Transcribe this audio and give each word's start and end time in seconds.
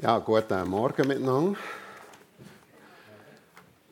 Ja, 0.00 0.20
guten 0.20 0.70
Morgen 0.70 1.08
miteinander. 1.08 1.58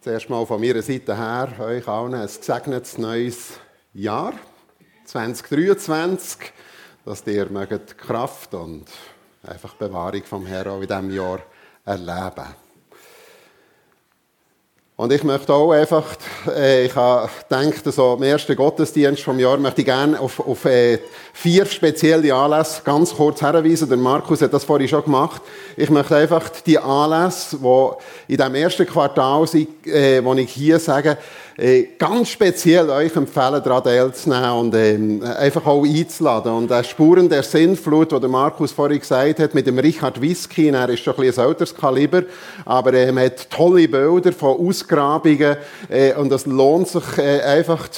Zuerst 0.00 0.30
mal 0.30 0.46
von 0.46 0.60
meiner 0.60 0.80
Seite 0.80 1.16
her 1.16 1.52
euch 1.58 1.88
allen 1.88 2.14
ein 2.14 2.28
gesegnetes 2.28 2.96
neues 2.96 3.58
Jahr 3.92 4.34
2023, 5.04 6.52
dass 7.04 7.26
ihr 7.26 7.50
mögt 7.50 7.98
Kraft 7.98 8.54
und 8.54 8.84
einfach 9.42 9.74
Bewahrung 9.74 10.22
vom 10.22 10.46
Herrn 10.46 10.68
auch 10.68 10.80
in 10.80 10.86
diesem 10.86 11.10
Jahr 11.10 11.40
erleben. 11.84 12.54
Und 14.98 15.12
ich 15.12 15.22
möchte 15.24 15.52
auch 15.52 15.72
einfach, 15.72 16.06
äh, 16.48 16.86
ich 16.86 16.94
habe 16.96 17.28
gedacht, 17.50 17.84
so 17.84 18.14
im 18.14 18.22
ersten 18.22 18.56
Gottesdienst 18.56 19.22
vom 19.22 19.38
Jahr 19.38 19.58
möchte 19.58 19.82
ich 19.82 19.86
gerne 19.86 20.18
auf, 20.18 20.40
auf 20.40 20.64
äh, 20.64 20.98
vier 21.34 21.66
spezielle 21.66 22.32
Anlässe 22.32 22.80
ganz 22.82 23.14
kurz 23.14 23.40
hinweisen. 23.40 23.90
Der 23.90 23.98
Markus 23.98 24.40
hat 24.40 24.54
das 24.54 24.64
vorhin 24.64 24.88
schon 24.88 25.04
gemacht. 25.04 25.42
Ich 25.76 25.90
möchte 25.90 26.16
einfach 26.16 26.48
die 26.64 26.78
Anlässe, 26.78 27.58
die 27.58 28.32
in 28.32 28.38
dem 28.38 28.54
ersten 28.54 28.86
Quartal 28.86 29.46
sind, 29.46 29.86
äh, 29.86 30.24
wo 30.24 30.32
ich 30.32 30.50
hier 30.50 30.78
sage, 30.78 31.18
äh, 31.58 31.88
ganz 31.98 32.28
speziell 32.28 32.90
euch 32.90 33.16
empfehlen, 33.16 33.62
daran 33.64 33.82
teilzunehmen 33.82 34.50
und 34.52 34.74
ähm, 34.74 35.22
einfach 35.22 35.64
auch 35.64 35.84
einzuladen. 35.84 36.52
Und 36.52 36.70
äh, 36.70 36.84
Spuren 36.84 37.28
der 37.28 37.42
Sinnflut, 37.42 38.12
die 38.12 38.20
der 38.20 38.28
Markus 38.28 38.72
vorhin 38.72 39.00
gesagt 39.00 39.38
hat, 39.38 39.54
mit 39.54 39.66
dem 39.66 39.78
Richard 39.78 40.20
Whisky, 40.20 40.68
er 40.68 40.88
ist 40.90 41.00
schon 41.02 41.14
ein 41.14 41.22
bisschen 41.22 41.44
ein 41.44 41.48
älteres 41.48 41.74
Kaliber, 41.74 42.24
aber 42.66 42.92
er 42.92 43.08
ähm, 43.08 43.18
hat 43.18 43.48
tolle 43.50 43.88
Bilder 43.88 44.32
von 44.32 44.68
Ausgrabungen 44.68 45.56
äh, 45.88 46.12
und 46.14 46.30
es 46.30 46.44
lohnt 46.44 46.88
sich 46.88 47.18
äh, 47.18 47.40
einfach, 47.40 47.88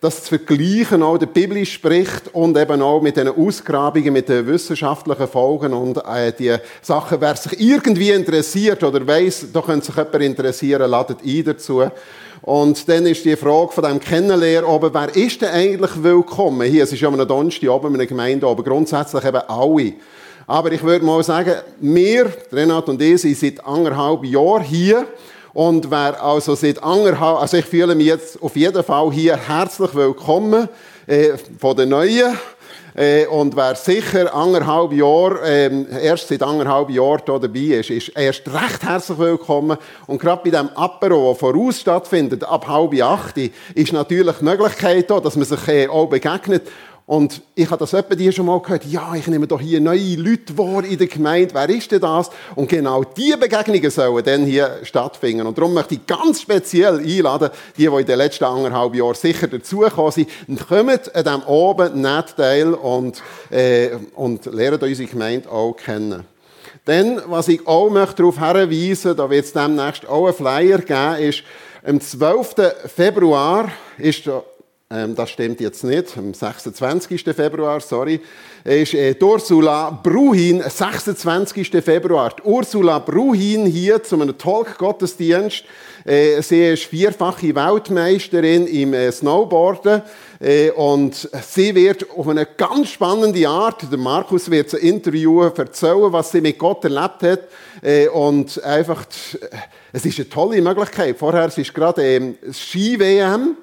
das 0.00 0.24
zu 0.24 0.36
vergleichen, 0.36 1.02
auch 1.02 1.16
der 1.16 1.26
Bibel 1.26 1.64
spricht 1.64 2.34
und 2.34 2.56
eben 2.58 2.82
auch 2.82 3.00
mit 3.00 3.16
den 3.16 3.28
Ausgrabungen, 3.28 4.12
mit 4.12 4.28
den 4.28 4.46
wissenschaftlichen 4.46 5.28
Folgen 5.28 5.72
und 5.72 5.98
äh, 6.04 6.32
die 6.38 6.54
Sachen, 6.82 7.20
wer 7.20 7.36
sich 7.36 7.58
irgendwie 7.58 8.10
interessiert 8.10 8.82
oder 8.84 9.06
weiß, 9.06 9.46
da 9.54 9.62
könnte 9.62 9.86
sich 9.86 9.96
jemand 9.96 10.22
interessieren, 10.22 10.90
ladet 10.90 11.18
ein 11.24 11.44
dazu. 11.44 11.82
Und 12.46 12.88
dann 12.88 13.04
ist 13.06 13.24
die 13.24 13.34
Frage 13.34 13.72
von 13.72 13.82
dem 13.82 13.98
Kennenlernen 13.98 14.70
oben, 14.70 14.94
wer 14.94 15.16
ist 15.16 15.42
denn 15.42 15.48
eigentlich 15.48 16.00
willkommen? 16.00 16.70
Hier, 16.70 16.84
es 16.84 16.92
ist 16.92 17.00
ja 17.00 17.08
am 17.08 17.18
Donnerstag 17.26 17.68
oben 17.68 17.88
in 17.88 17.94
einer 17.94 18.06
Gemeinde 18.06 18.46
oben, 18.46 18.62
grundsätzlich 18.62 19.24
eben 19.24 19.42
alle. 19.48 19.94
Aber 20.46 20.70
ich 20.70 20.80
würde 20.84 21.04
mal 21.04 21.24
sagen, 21.24 21.56
wir, 21.80 22.32
Renat 22.52 22.88
und 22.88 23.02
ich, 23.02 23.20
sind 23.20 23.36
seit 23.36 23.66
anderthalb 23.66 24.24
Jahren 24.26 24.62
hier. 24.62 25.06
Und 25.54 25.90
wer 25.90 26.22
also 26.22 26.54
seit 26.54 26.80
anderthalb, 26.80 27.40
also 27.40 27.56
ich 27.56 27.64
fühle 27.64 27.96
mich 27.96 28.06
jetzt 28.06 28.40
auf 28.40 28.54
jeden 28.54 28.84
Fall 28.84 29.10
hier 29.10 29.36
herzlich 29.36 29.92
willkommen, 29.92 30.68
äh, 31.08 31.30
von 31.58 31.76
den 31.76 31.88
Neuen. 31.88 32.38
Äh, 32.96 33.26
und 33.26 33.54
wer 33.54 33.74
sicher 33.74 34.34
anderthalb 34.34 34.90
Jahre, 34.92 35.40
ähm, 35.44 35.86
erst 36.02 36.28
seit 36.28 36.42
anderthalb 36.42 36.88
Jahren 36.88 37.20
hier 37.26 37.38
dabei 37.38 37.60
ist, 37.60 37.90
ist 37.90 38.08
erst 38.16 38.48
recht 38.48 38.82
herzlich 38.82 39.18
willkommen. 39.18 39.76
Und 40.06 40.18
gerade 40.18 40.40
bei 40.42 40.48
dem 40.50 40.70
Apero, 40.74 41.26
der 41.26 41.34
voraus 41.34 41.78
stattfindet, 41.78 42.42
ab 42.44 42.66
halb 42.66 42.98
acht, 43.02 43.36
ist 43.74 43.92
natürlich 43.92 44.36
die 44.38 44.44
Möglichkeit 44.44 45.10
da, 45.10 45.20
dass 45.20 45.36
man 45.36 45.44
sich 45.44 45.68
äh, 45.68 45.88
auch 45.88 46.06
begegnet. 46.06 46.62
Und 47.06 47.40
ich 47.54 47.70
habe 47.70 47.78
das 47.78 47.92
etwa 47.92 48.16
dir 48.16 48.32
schon 48.32 48.46
mal 48.46 48.60
gehört. 48.60 48.84
Ja, 48.84 49.14
ich 49.14 49.28
nehme 49.28 49.46
doch 49.46 49.60
hier 49.60 49.80
neue 49.80 50.16
Leute 50.16 50.58
wahr 50.58 50.84
in 50.84 50.98
der 50.98 51.06
Gemeinde. 51.06 51.54
Wer 51.54 51.68
ist 51.68 51.92
denn 51.92 52.00
das? 52.00 52.30
Und 52.56 52.68
genau 52.68 53.04
diese 53.04 53.38
Begegnungen 53.38 53.90
sollen 53.90 54.24
dann 54.24 54.44
hier 54.44 54.80
stattfinden. 54.82 55.46
Und 55.46 55.56
darum 55.56 55.72
möchte 55.72 55.94
ich 55.94 56.04
ganz 56.04 56.42
speziell 56.42 56.98
einladen, 56.98 57.50
die, 57.76 57.82
die 57.82 57.86
in 57.86 58.06
den 58.06 58.18
letzten 58.18 58.42
anderthalb 58.42 58.96
Jahren 58.96 59.14
sicher 59.14 59.46
dazugekommen 59.46 60.10
sind, 60.10 60.28
kommt 60.68 61.14
an 61.14 61.24
diesem 61.24 61.42
oben 61.44 62.00
nicht 62.00 62.36
teil 62.36 62.74
und, 62.74 63.22
äh, 63.50 63.90
und 64.16 64.46
lernt 64.46 64.82
unsere 64.82 65.08
Gemeinde 65.08 65.48
auch 65.48 65.74
kennen. 65.74 66.24
Dann, 66.86 67.22
was 67.26 67.46
ich 67.46 67.64
auch 67.68 67.88
möchte 67.88 68.16
darauf 68.16 68.40
hinweisen, 68.40 69.16
da 69.16 69.30
wird 69.30 69.44
es 69.44 69.52
demnächst 69.52 70.08
auch 70.08 70.26
einen 70.26 70.34
Flyer 70.34 70.78
geben, 70.78 71.22
ist, 71.22 71.44
am 71.84 72.00
12. 72.00 72.54
Februar 72.92 73.70
ist 73.96 74.28
das 74.88 75.30
stimmt 75.30 75.60
jetzt 75.60 75.82
nicht. 75.82 76.16
Am 76.16 76.32
26. 76.32 77.24
Februar, 77.24 77.80
sorry, 77.80 78.20
ist 78.62 78.94
äh, 78.94 79.16
Ursula 79.20 79.90
Bruhin, 79.90 80.62
26. 80.62 81.70
Februar. 81.82 82.32
Die 82.38 82.42
Ursula 82.42 83.00
Bruhin 83.00 83.66
hier 83.66 84.00
zu 84.04 84.14
einem 84.14 84.38
Talk-Gottesdienst. 84.38 85.64
Äh, 86.04 86.40
sie 86.40 86.68
ist 86.68 86.84
vierfache 86.84 87.52
Weltmeisterin 87.52 88.68
im 88.68 88.94
äh, 88.94 89.10
Snowboarden. 89.10 90.02
Äh, 90.38 90.70
und 90.70 91.30
sie 91.42 91.74
wird 91.74 92.08
auf 92.08 92.28
eine 92.28 92.46
ganz 92.46 92.90
spannende 92.90 93.48
Art, 93.48 93.90
der 93.90 93.98
Markus 93.98 94.48
wird 94.48 94.70
sie 94.70 94.76
interviewen, 94.76 95.50
erzählen, 95.56 96.12
was 96.12 96.30
sie 96.30 96.40
mit 96.40 96.60
Gott 96.60 96.84
erlebt 96.84 97.24
hat. 97.24 97.40
Äh, 97.82 98.06
und 98.06 98.62
einfach, 98.62 99.04
es 99.92 100.06
ist 100.06 100.18
eine 100.20 100.28
tolle 100.28 100.62
Möglichkeit. 100.62 101.18
Vorher 101.18 101.46
ist 101.46 101.74
gerade 101.74 102.04
ähm, 102.04 102.36
Ski-WM 102.52 103.56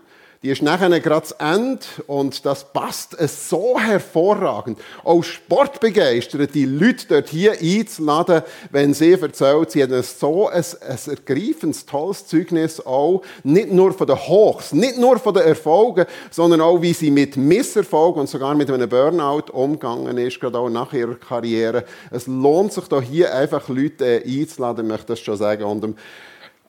die 0.44 0.50
ist 0.50 0.62
nachher 0.62 1.00
gerade 1.00 1.26
zu 1.26 1.40
Ende 1.40 1.80
und 2.06 2.46
das 2.46 2.66
passt 2.74 3.16
so 3.48 3.80
hervorragend. 3.80 4.78
Auch 5.06 5.24
sportbegeisterte 5.24 6.66
Leute 6.66 7.08
dort 7.08 7.30
hier 7.30 7.54
einzuladen, 7.54 8.42
wenn 8.70 8.94
sie 8.94 9.14
erzählt, 9.14 9.72
sie 9.72 9.84
haben 9.84 10.04
so 10.04 10.50
ein, 10.50 10.62
ein 10.62 10.98
ergreifendes, 11.08 11.86
tolles 11.86 12.28
Zeugnis 12.28 12.86
auch, 12.86 13.22
nicht 13.44 13.72
nur 13.72 13.94
von 13.94 14.06
den 14.06 14.18
Hochs, 14.18 14.74
nicht 14.74 14.98
nur 14.98 15.18
von 15.18 15.34
den 15.34 15.44
Erfolgen, 15.44 16.06
sondern 16.30 16.60
auch, 16.60 16.82
wie 16.82 16.94
sie 16.94 17.10
mit 17.10 17.38
Misserfolg 17.38 18.18
und 18.18 18.28
sogar 18.28 18.54
mit 18.54 18.70
einem 18.70 18.90
Burnout 18.90 19.50
umgegangen 19.54 20.18
ist, 20.18 20.42
gerade 20.42 20.60
auch 20.60 20.70
nach 20.70 20.92
ihrer 20.92 21.16
Karriere. 21.16 21.86
Es 22.12 22.28
lohnt 22.28 22.74
sich 22.74 22.90
da 22.90 23.00
hier 23.00 23.34
einfach 23.34 23.70
Leute 23.70 24.22
einzuladen, 24.26 24.88
möchte 24.88 25.14
ich 25.14 25.20
das 25.20 25.22
schon 25.22 25.38
sagen. 25.38 25.64
Und 25.64 25.96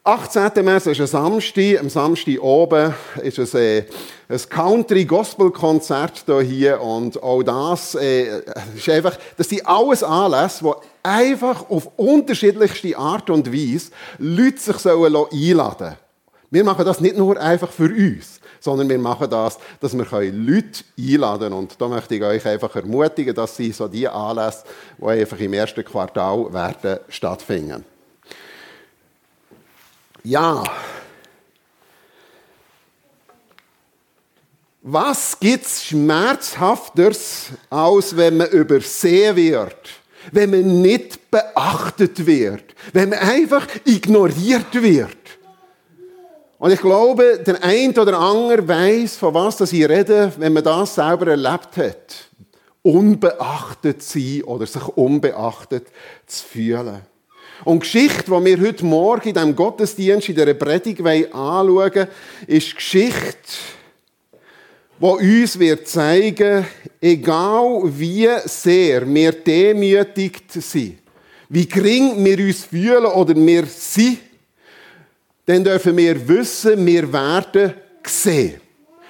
18. 0.07 0.63
März 0.63 0.85
ist 0.85 1.01
ein 1.01 1.07
Samstag. 1.07 1.81
Am 1.81 1.89
Samstag 1.89 2.39
oben 2.43 2.93
ist 3.23 3.39
es 3.39 3.55
äh, 3.55 3.87
ein 4.29 4.39
Country-Gospel-Konzert 4.51 6.25
hier. 6.43 6.79
Und 6.83 7.23
auch 7.23 7.43
das 7.43 7.95
äh, 7.95 8.43
ist 8.77 8.87
einfach, 8.91 9.17
das 9.39 9.49
sind 9.49 9.67
alles 9.67 10.03
Anlässe, 10.03 10.63
die 10.63 11.09
einfach 11.09 11.71
auf 11.71 11.91
unterschiedlichste 11.97 12.99
Art 12.99 13.31
und 13.31 13.51
Weise 13.51 13.93
Leute 14.19 14.59
sich 14.59 14.87
einladen 14.87 15.79
sollen. 15.79 15.97
Wir 16.51 16.65
machen 16.65 16.85
das 16.85 17.01
nicht 17.01 17.17
nur 17.17 17.41
einfach 17.41 17.71
für 17.71 17.89
uns, 17.89 18.41
sondern 18.61 18.91
wir 18.91 18.99
machen 18.99 19.31
das, 19.31 19.59
dass 19.81 19.97
wir 19.97 20.05
Leute 20.05 20.85
einladen 20.99 21.41
können. 21.45 21.55
Und 21.55 21.81
da 21.81 21.89
möchte 21.89 22.15
ich 22.17 22.23
euch 22.23 22.45
einfach 22.45 22.77
ermutigen, 22.77 23.35
dass 23.35 23.57
sie 23.57 23.73
so 23.73 23.89
die 23.89 24.07
Anlässe, 24.07 24.65
die 24.99 25.07
einfach 25.07 25.41
im 25.41 25.55
ersten 25.55 25.83
Quartal 25.83 26.53
werden 26.53 27.01
stattfinden. 27.09 27.87
Ja. 30.25 30.65
Was 34.81 35.39
gibt's 35.39 35.85
schmerzhafteres, 35.85 37.49
als 37.69 38.17
wenn 38.17 38.39
man 38.39 38.49
übersehen 38.49 39.37
wird? 39.37 39.91
Wenn 40.33 40.51
man 40.51 40.81
nicht 40.81 41.31
beachtet 41.31 42.27
wird? 42.27 42.75
Wenn 42.93 43.11
man 43.11 43.19
einfach 43.19 43.67
ignoriert 43.85 44.73
wird? 44.73 45.17
Und 46.59 46.71
ich 46.71 46.81
glaube, 46.81 47.43
der 47.47 47.63
ein 47.63 47.97
oder 47.99 48.19
andere 48.19 48.67
weiß, 48.67 49.17
von 49.17 49.35
was 49.35 49.61
ich 49.61 49.87
rede, 49.87 50.33
wenn 50.39 50.55
man 50.55 50.65
das 50.65 50.95
selber 50.95 51.29
erlebt 51.29 51.77
hat. 51.77 52.15
Unbeachtet 52.81 54.03
sein 54.03 54.43
oder 54.45 54.67
sich 54.67 54.87
unbeachtet 54.89 55.87
zu 56.27 56.45
fühlen. 56.45 57.14
Und 57.63 57.77
die 57.77 57.81
Geschichte, 57.81 58.25
die 58.25 58.45
wir 58.45 58.61
heute 58.61 58.85
Morgen 58.85 59.29
in 59.29 59.35
diesem 59.35 59.57
Gottesdienst, 59.57 60.29
in 60.29 60.35
dieser 60.35 60.55
Predigt 60.55 61.01
anschauen 61.01 62.09
ist 62.47 62.71
die 62.71 62.75
Geschichte, 62.75 63.37
die 65.01 65.07
uns 65.43 65.59
wird 65.59 65.87
zeigen, 65.87 66.67
egal 67.01 67.83
wie 67.85 68.29
sehr 68.45 69.07
wir 69.13 69.33
demütigt 69.33 70.51
sind, 70.53 70.99
wie 71.49 71.67
gering 71.69 72.25
wir 72.25 72.39
uns 72.39 72.65
fühlen 72.65 73.07
oder 73.07 73.35
wir 73.37 73.67
sind, 73.67 74.19
dann 75.47 75.63
dürfen 75.63 75.97
wir 75.97 76.29
wissen, 76.29 76.85
wir 76.85 77.13
werden 77.13 77.75
gesehen. 78.03 78.61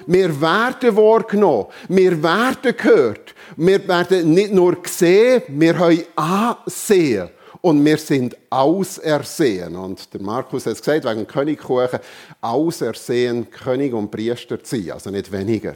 Wir 0.07 0.41
werden 0.41 0.97
wahrgenommen. 0.97 1.67
Wir 1.89 2.23
werden 2.23 2.77
gehört. 2.77 3.35
Wir 3.57 3.87
werden 3.89 4.35
nicht 4.35 4.53
nur 4.53 4.83
gesehen, 4.83 5.43
wir 5.49 5.79
haben 5.79 6.03
ansehen 6.17 7.31
und 7.65 7.83
wir 7.83 7.97
sind 7.97 8.37
ausersehen. 8.51 9.75
Und 9.75 10.13
der 10.13 10.21
Markus 10.21 10.67
hat 10.67 10.75
es 10.75 10.83
gesagt, 10.83 11.07
wegen 11.07 11.27
Königkuchen, 11.27 11.99
ausersehen, 12.43 13.51
König 13.51 13.95
und 13.95 14.11
Priester 14.11 14.63
zu 14.63 14.77
sein, 14.77 14.91
also 14.91 15.09
nicht 15.09 15.33
weniger. 15.33 15.75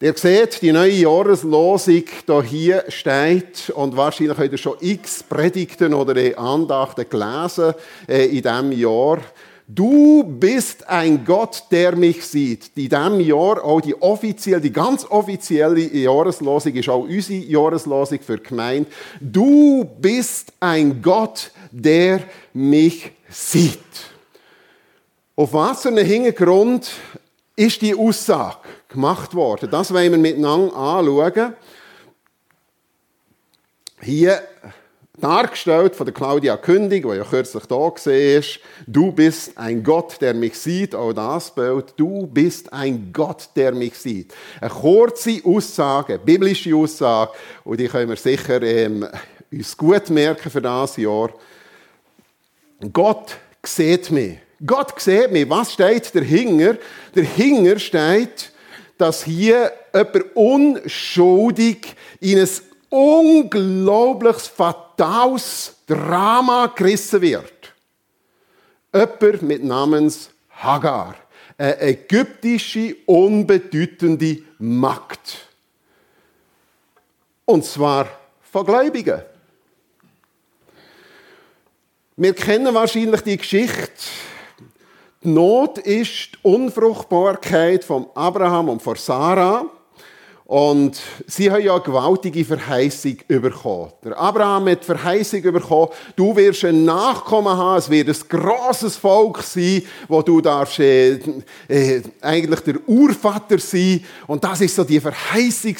Ihr 0.00 0.14
seht, 0.14 0.60
die 0.62 0.72
neue 0.72 0.90
Jahreslosung 0.90 2.02
hier 2.44 2.84
steht 2.88 3.70
und 3.70 3.96
wahrscheinlich 3.96 4.36
habt 4.36 4.50
ihr 4.50 4.58
schon 4.58 4.76
x 4.80 5.22
Predigten 5.22 5.94
oder 5.94 6.16
Andachten 6.36 7.08
gelesen 7.08 7.74
äh, 8.08 8.26
in 8.26 8.42
diesem 8.42 8.72
Jahr. 8.72 9.20
Du 9.68 10.22
bist 10.22 10.88
ein 10.88 11.24
Gott, 11.24 11.64
der 11.72 11.96
mich 11.96 12.24
sieht. 12.24 12.70
In 12.76 12.88
diesem 12.88 13.20
Jahr 13.20 13.64
auch 13.64 13.80
die 13.80 14.00
offizielle, 14.00 14.60
die 14.60 14.72
ganz 14.72 15.04
offizielle 15.04 15.80
Jahreslosung 15.80 16.74
ist 16.74 16.88
auch 16.88 17.00
unsere 17.00 17.40
Jahreslosung 17.40 18.20
für 18.20 18.36
die 18.36 18.44
Gemeinde. 18.44 18.88
Du 19.20 19.84
bist 19.84 20.52
ein 20.60 21.02
Gott, 21.02 21.50
der 21.72 22.20
mich 22.52 23.10
sieht. 23.28 23.80
Auf 25.34 25.52
was 25.52 25.82
für 25.82 25.88
einem 25.88 26.06
Hintergrund 26.06 26.88
ist 27.56 27.82
die 27.82 27.94
Aussage 27.94 28.58
gemacht 28.88 29.34
worden? 29.34 29.68
Das 29.68 29.92
wollen 29.92 30.12
wir 30.12 30.18
miteinander 30.18 30.76
anschauen. 30.76 31.54
Hier 34.00 34.40
dargestellt 35.20 35.96
von 35.96 36.06
der 36.06 36.14
Claudia 36.14 36.56
Kündig, 36.56 37.04
die 37.04 37.16
ja 37.16 37.24
kürzlich 37.24 37.64
da 37.66 37.76
war. 37.76 37.92
Du 38.86 39.12
bist 39.12 39.56
ein 39.56 39.82
Gott, 39.82 40.20
der 40.20 40.34
mich 40.34 40.58
sieht. 40.58 40.94
Auch 40.94 41.12
das 41.12 41.54
Bild. 41.54 41.94
Du 41.96 42.26
bist 42.26 42.72
ein 42.72 43.10
Gott, 43.12 43.48
der 43.56 43.72
mich 43.72 43.94
sieht. 43.94 44.34
Eine 44.60 44.70
kurze 44.70 45.40
Aussage, 45.44 46.14
eine 46.14 46.22
biblische 46.22 46.74
Aussage. 46.74 47.32
Und 47.64 47.80
die 47.80 47.88
können 47.88 48.08
wir 48.08 48.16
sicher 48.16 48.62
ähm, 48.62 49.06
uns 49.50 49.76
gut 49.76 50.10
merken 50.10 50.50
für 50.50 50.62
das 50.62 50.96
Jahr. 50.96 51.30
Gott 52.92 53.36
sieht 53.62 54.10
mich. 54.10 54.38
Gott 54.64 55.00
sieht 55.00 55.32
mich. 55.32 55.48
Was 55.48 55.72
steht 55.72 56.14
dahinter? 56.14 56.76
Dahinter 57.14 57.78
steht, 57.78 58.52
dass 58.98 59.24
hier 59.24 59.72
jemand 59.94 60.36
unschuldig 60.36 61.94
in 62.20 62.38
ein 62.38 62.48
unglaubliches, 62.88 64.48
fatales 64.96 65.74
Drama 65.86 66.66
gerissen 66.74 67.20
wird. 67.20 67.74
Jemand 68.94 69.42
mit 69.42 69.62
Namens 69.62 70.30
Hagar. 70.50 71.14
Eine 71.58 71.80
ägyptische, 71.80 72.96
unbedeutende 73.06 74.42
Magd. 74.58 75.46
Und 77.44 77.64
zwar 77.64 78.08
von 78.40 78.66
Gläubigen. 78.66 79.22
Wir 82.16 82.34
kennen 82.34 82.74
wahrscheinlich 82.74 83.20
die 83.20 83.36
Geschichte. 83.36 83.90
Die 85.22 85.28
Not 85.28 85.78
ist 85.78 86.32
die 86.32 86.38
Unfruchtbarkeit 86.42 87.84
von 87.84 88.06
Abraham 88.14 88.70
und 88.70 88.82
von 88.82 88.96
Sarah. 88.96 89.66
Und 90.46 91.02
sie 91.26 91.50
haben 91.50 91.64
ja 91.64 91.74
eine 91.74 91.82
gewaltige 91.82 92.44
Verheißung 92.44 93.16
bekommen. 93.26 93.90
Der 94.04 94.16
Abraham 94.16 94.68
hat 94.68 94.82
die 94.82 94.86
Verheißung 94.86 95.42
bekommen, 95.42 95.88
du 96.14 96.36
wirst 96.36 96.64
ein 96.64 96.84
Nachkommen 96.84 97.56
haben, 97.56 97.78
es 97.78 97.90
wird 97.90 98.08
ein 98.08 98.28
grosses 98.28 98.96
Volk 98.96 99.42
sein, 99.42 99.82
wo 100.06 100.22
du 100.22 100.40
darfst 100.40 100.78
äh, 100.78 101.18
äh, 101.66 102.00
eigentlich 102.20 102.60
der 102.60 102.76
Urvater 102.88 103.58
sein. 103.58 104.04
Und 104.28 104.44
das 104.44 104.60
ist 104.60 104.76
so 104.76 104.84
die 104.84 105.00
Verheißung 105.00 105.74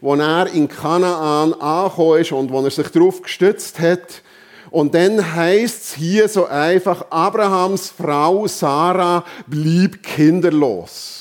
wo 0.00 0.14
er 0.14 0.46
in 0.54 0.68
Kanaan 0.68 1.52
angekommen 1.52 2.20
ist 2.22 2.32
und 2.32 2.50
wo 2.50 2.62
er 2.62 2.70
sich 2.70 2.88
darauf 2.88 3.20
gestützt 3.20 3.78
hat. 3.78 4.22
Und 4.70 4.94
dann 4.94 5.34
heißt 5.34 5.82
es 5.82 5.94
hier 5.94 6.28
so 6.28 6.46
einfach, 6.46 7.04
Abrahams 7.10 7.90
Frau 7.90 8.46
Sarah 8.46 9.22
blieb 9.46 10.02
kinderlos. 10.02 11.17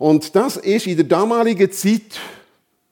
Und 0.00 0.34
das 0.34 0.56
ist 0.56 0.86
in 0.86 0.96
der 0.96 1.04
damaligen 1.04 1.70
Zeit, 1.70 2.18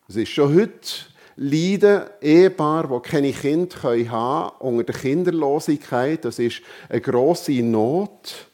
es 0.08 0.16
ist 0.16 0.28
schon 0.28 0.54
heute, 0.54 1.06
leiden 1.36 2.02
Ehepaar, 2.20 2.86
die 2.86 3.08
keine 3.08 3.32
Kinder 3.32 3.82
haben 3.82 4.06
können, 4.06 4.50
unter 4.58 4.84
der 4.84 4.94
Kinderlosigkeit. 4.94 6.22
Das 6.26 6.38
ist 6.38 6.60
eine 6.86 7.00
grosse 7.00 7.62
Not. 7.62 8.50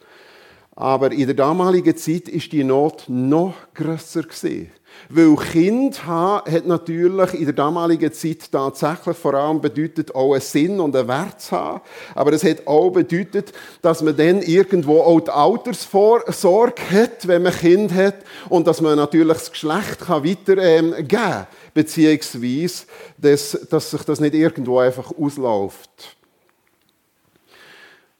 Aber 0.76 1.10
in 1.10 1.26
der 1.26 1.34
damaligen 1.34 1.96
Zeit 1.96 2.28
ist 2.28 2.52
die 2.52 2.62
Not 2.62 3.06
noch 3.08 3.54
grösser 3.74 4.22
gewesen. 4.22 4.70
Weil 5.08 5.36
Kind 5.36 6.06
haben 6.06 6.50
hat 6.50 6.66
natürlich 6.66 7.34
in 7.34 7.44
der 7.44 7.54
damaligen 7.54 8.12
Zeit 8.12 8.50
tatsächlich 8.50 9.16
vor 9.16 9.34
allem 9.34 9.60
bedeutet, 9.60 10.14
auch 10.14 10.32
einen 10.32 10.40
Sinn 10.40 10.80
und 10.80 10.96
einen 10.96 11.08
Wert 11.08 11.40
zu 11.40 11.52
haben. 11.52 11.80
Aber 12.14 12.32
es 12.32 12.44
hat 12.44 12.66
auch 12.66 12.90
bedeutet, 12.90 13.52
dass 13.82 14.02
man 14.02 14.16
dann 14.16 14.42
irgendwo 14.42 15.00
auch 15.00 15.20
die 15.20 15.30
Altersvorsorge 15.30 16.82
hat, 16.90 17.28
wenn 17.28 17.42
man 17.42 17.52
Kind 17.52 17.92
hat. 17.92 18.16
Und 18.48 18.66
dass 18.66 18.80
man 18.80 18.96
natürlich 18.96 19.28
das 19.28 19.50
Geschlecht 19.50 20.00
kann 20.00 20.24
weitergeben 20.24 20.94
ähm, 20.96 21.08
kann. 21.08 21.46
Beziehungsweise, 21.74 22.84
dass, 23.18 23.58
dass 23.68 23.90
sich 23.90 24.02
das 24.02 24.20
nicht 24.20 24.34
irgendwo 24.34 24.78
einfach 24.78 25.12
ausläuft. 25.16 26.16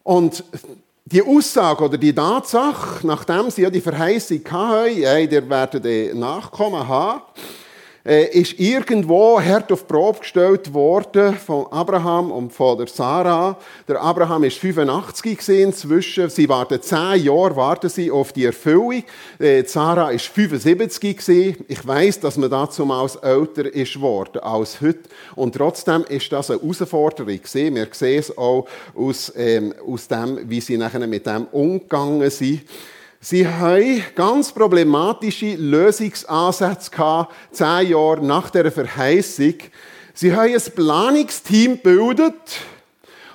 Und 0.03 0.45
die 1.07 1.23
Aussage 1.23 1.85
oder 1.85 1.99
die 1.99 2.15
Tatsache, 2.15 3.07
nachdem 3.07 3.51
sie 3.51 3.63
ja 3.63 3.71
die 3.71 3.81
Verheißung 3.81 4.41
hatten, 4.51 5.03
hey, 5.03 5.29
ihr 5.31 5.49
werdet 5.51 6.19
Nachkommen 6.19 6.89
haben, 6.89 7.21
ist 8.05 8.61
irgendwo 8.61 9.41
hart 9.41 9.73
auf 9.73 9.81
die 9.83 9.87
Probe 9.87 10.19
gestellt 10.19 10.75
worden 10.75 11.35
von 11.39 11.67
Abraham 11.71 12.31
und 12.33 12.53
von 12.53 12.77
der 12.77 12.87
Sarah. 12.87 13.59
Der 13.89 13.99
Abraham 14.03 14.45
ist 14.45 14.59
85 14.59 15.49
inzwischen. 15.49 16.29
Sie 16.29 16.47
warten 16.47 16.83
zehn 16.83 17.25
Jahre 17.25 17.57
warten 17.57 17.89
sie 17.89 18.11
auf 18.11 18.35
die 18.35 18.45
Erfüllung. 18.45 19.05
Äh, 19.39 19.65
Sarah 19.65 20.11
ist 20.11 20.27
75 20.27 21.17
gewesen. 21.17 21.65
Ich 21.67 21.87
weiß, 21.87 22.21
dass 22.21 22.37
man 22.37 22.51
dazu 22.51 22.85
als 22.93 23.17
älter 23.17 23.73
ist 23.75 23.99
worden 23.99 24.43
als 24.43 24.83
heute. 24.83 25.09
Und 25.35 25.55
trotzdem 25.55 26.05
ist 26.07 26.31
das 26.31 26.51
eine 26.51 26.61
Herausforderung 26.61 27.27
gewesen. 27.33 27.75
Wir 27.75 27.89
sehen 27.93 28.19
es 28.19 28.37
auch 28.37 28.67
aus, 28.95 29.33
ähm, 29.35 29.73
aus 29.87 30.09
dem, 30.09 30.41
wie 30.51 30.61
sie 30.61 30.77
nachher 30.77 31.07
mit 31.07 31.27
dem 31.27 31.47
umgegangen 31.47 32.29
sind. 32.29 32.61
Sie 33.27 33.49
haben 33.49 34.05
ganz 34.15 34.53
problematische 34.53 35.55
Lösungsansätze 35.55 36.91
gehabt, 36.91 37.33
zehn 37.53 37.89
Jahre 37.89 38.23
nach 38.23 38.51
der 38.51 38.71
Verheißung. 38.71 39.55
Sie 40.13 40.37
haben 40.37 40.53
ein 40.53 40.75
Planungsteam 40.75 41.77
gebildet 41.77 42.35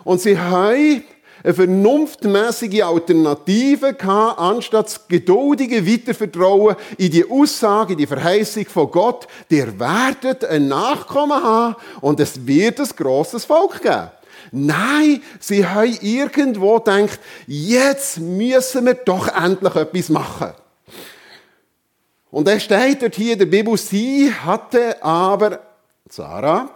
und 0.03 0.21
sie 0.21 0.37
haben 0.37 1.03
eine 1.43 1.53
vernunftmäßige 1.55 2.83
Alternative 2.83 3.95
gehabt, 3.95 4.37
anstatt 4.39 4.85
das 4.85 5.07
geduldige 5.07 5.83
Weitervertrauen 5.87 6.75
in 6.99 7.09
die 7.09 7.27
Aussage, 7.27 7.93
in 7.93 7.97
die 7.97 8.05
Verheißung 8.05 8.65
von 8.65 8.91
Gott, 8.91 9.27
der 9.49 9.79
werdet 9.79 10.45
ein 10.45 10.67
Nachkommen 10.67 11.43
haben 11.43 11.75
und 12.01 12.19
es 12.19 12.45
wird 12.45 12.79
ein 12.79 12.89
grosses 12.95 13.43
Volk 13.43 13.81
geben. 13.81 14.11
Nein, 14.51 15.21
sie 15.39 15.65
haben 15.65 15.97
irgendwo 16.01 16.79
gedacht, 16.79 17.19
jetzt 17.47 18.19
müssen 18.19 18.85
wir 18.85 18.95
doch 18.95 19.27
endlich 19.27 19.75
etwas 19.75 20.09
machen. 20.09 20.53
Und 22.31 22.47
er 22.47 22.59
steht 22.59 23.01
dort 23.01 23.15
hier 23.15 23.37
der 23.37 23.45
Bibel, 23.45 23.75
sie 23.77 24.31
hatte 24.31 25.03
aber, 25.03 25.59
Sarah, 26.07 26.69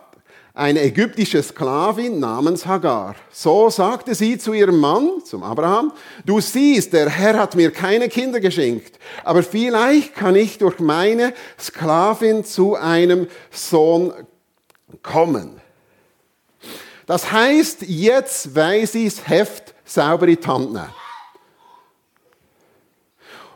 eine 0.55 0.81
ägyptische 0.81 1.41
Sklavin 1.41 2.19
namens 2.19 2.65
Hagar. 2.65 3.15
So 3.31 3.69
sagte 3.69 4.13
sie 4.13 4.37
zu 4.37 4.53
ihrem 4.53 4.79
Mann, 4.79 5.23
zum 5.25 5.41
Abraham, 5.41 5.91
du 6.25 6.39
siehst, 6.39 6.93
der 6.93 7.09
Herr 7.09 7.39
hat 7.39 7.55
mir 7.55 7.71
keine 7.71 8.07
Kinder 8.07 8.39
geschenkt, 8.39 8.99
aber 9.23 9.41
vielleicht 9.41 10.13
kann 10.15 10.35
ich 10.35 10.59
durch 10.59 10.79
meine 10.79 11.33
Sklavin 11.59 12.45
zu 12.45 12.75
einem 12.75 13.27
Sohn 13.51 14.13
kommen. 15.01 15.59
Das 17.05 17.31
heißt, 17.31 17.83
jetzt 17.83 18.55
weiß 18.55 18.95
ich 18.95 19.15
das 19.15 19.27
Heft 19.27 19.73
sauber 19.85 20.27
in 20.27 20.37
die 20.39 20.47
Hand 20.47 20.73
nehmen. 20.73 20.89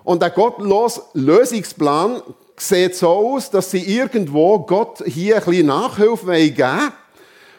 Und 0.03 0.21
der 0.21 0.29
gottlose 0.29 1.01
Lösungsplan 1.13 2.21
sieht 2.57 2.95
so 2.95 3.09
aus, 3.09 3.49
dass 3.49 3.71
sie 3.71 3.83
irgendwo 3.83 4.59
Gott 4.59 5.03
hier 5.05 5.37
ein 5.37 5.43
bisschen 5.43 5.67
Nachhilfe 5.67 6.31
geben 6.31 6.57
wollen, 6.57 6.93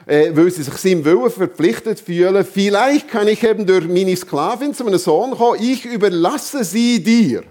äh, 0.06 0.30
weil 0.34 0.50
sie 0.50 0.62
sich 0.62 0.74
seinem 0.74 1.04
Willen 1.04 1.30
verpflichtet 1.30 2.00
fühlen. 2.00 2.44
Vielleicht 2.44 3.08
kann 3.08 3.28
ich 3.28 3.42
eben 3.44 3.66
durch 3.66 3.86
meine 3.86 4.16
Sklavin 4.16 4.74
zu 4.74 4.86
einem 4.86 4.98
Sohn 4.98 5.32
kommen. 5.32 5.62
Ich 5.62 5.84
überlasse 5.84 6.64
sie 6.64 7.02
dir. 7.02 7.44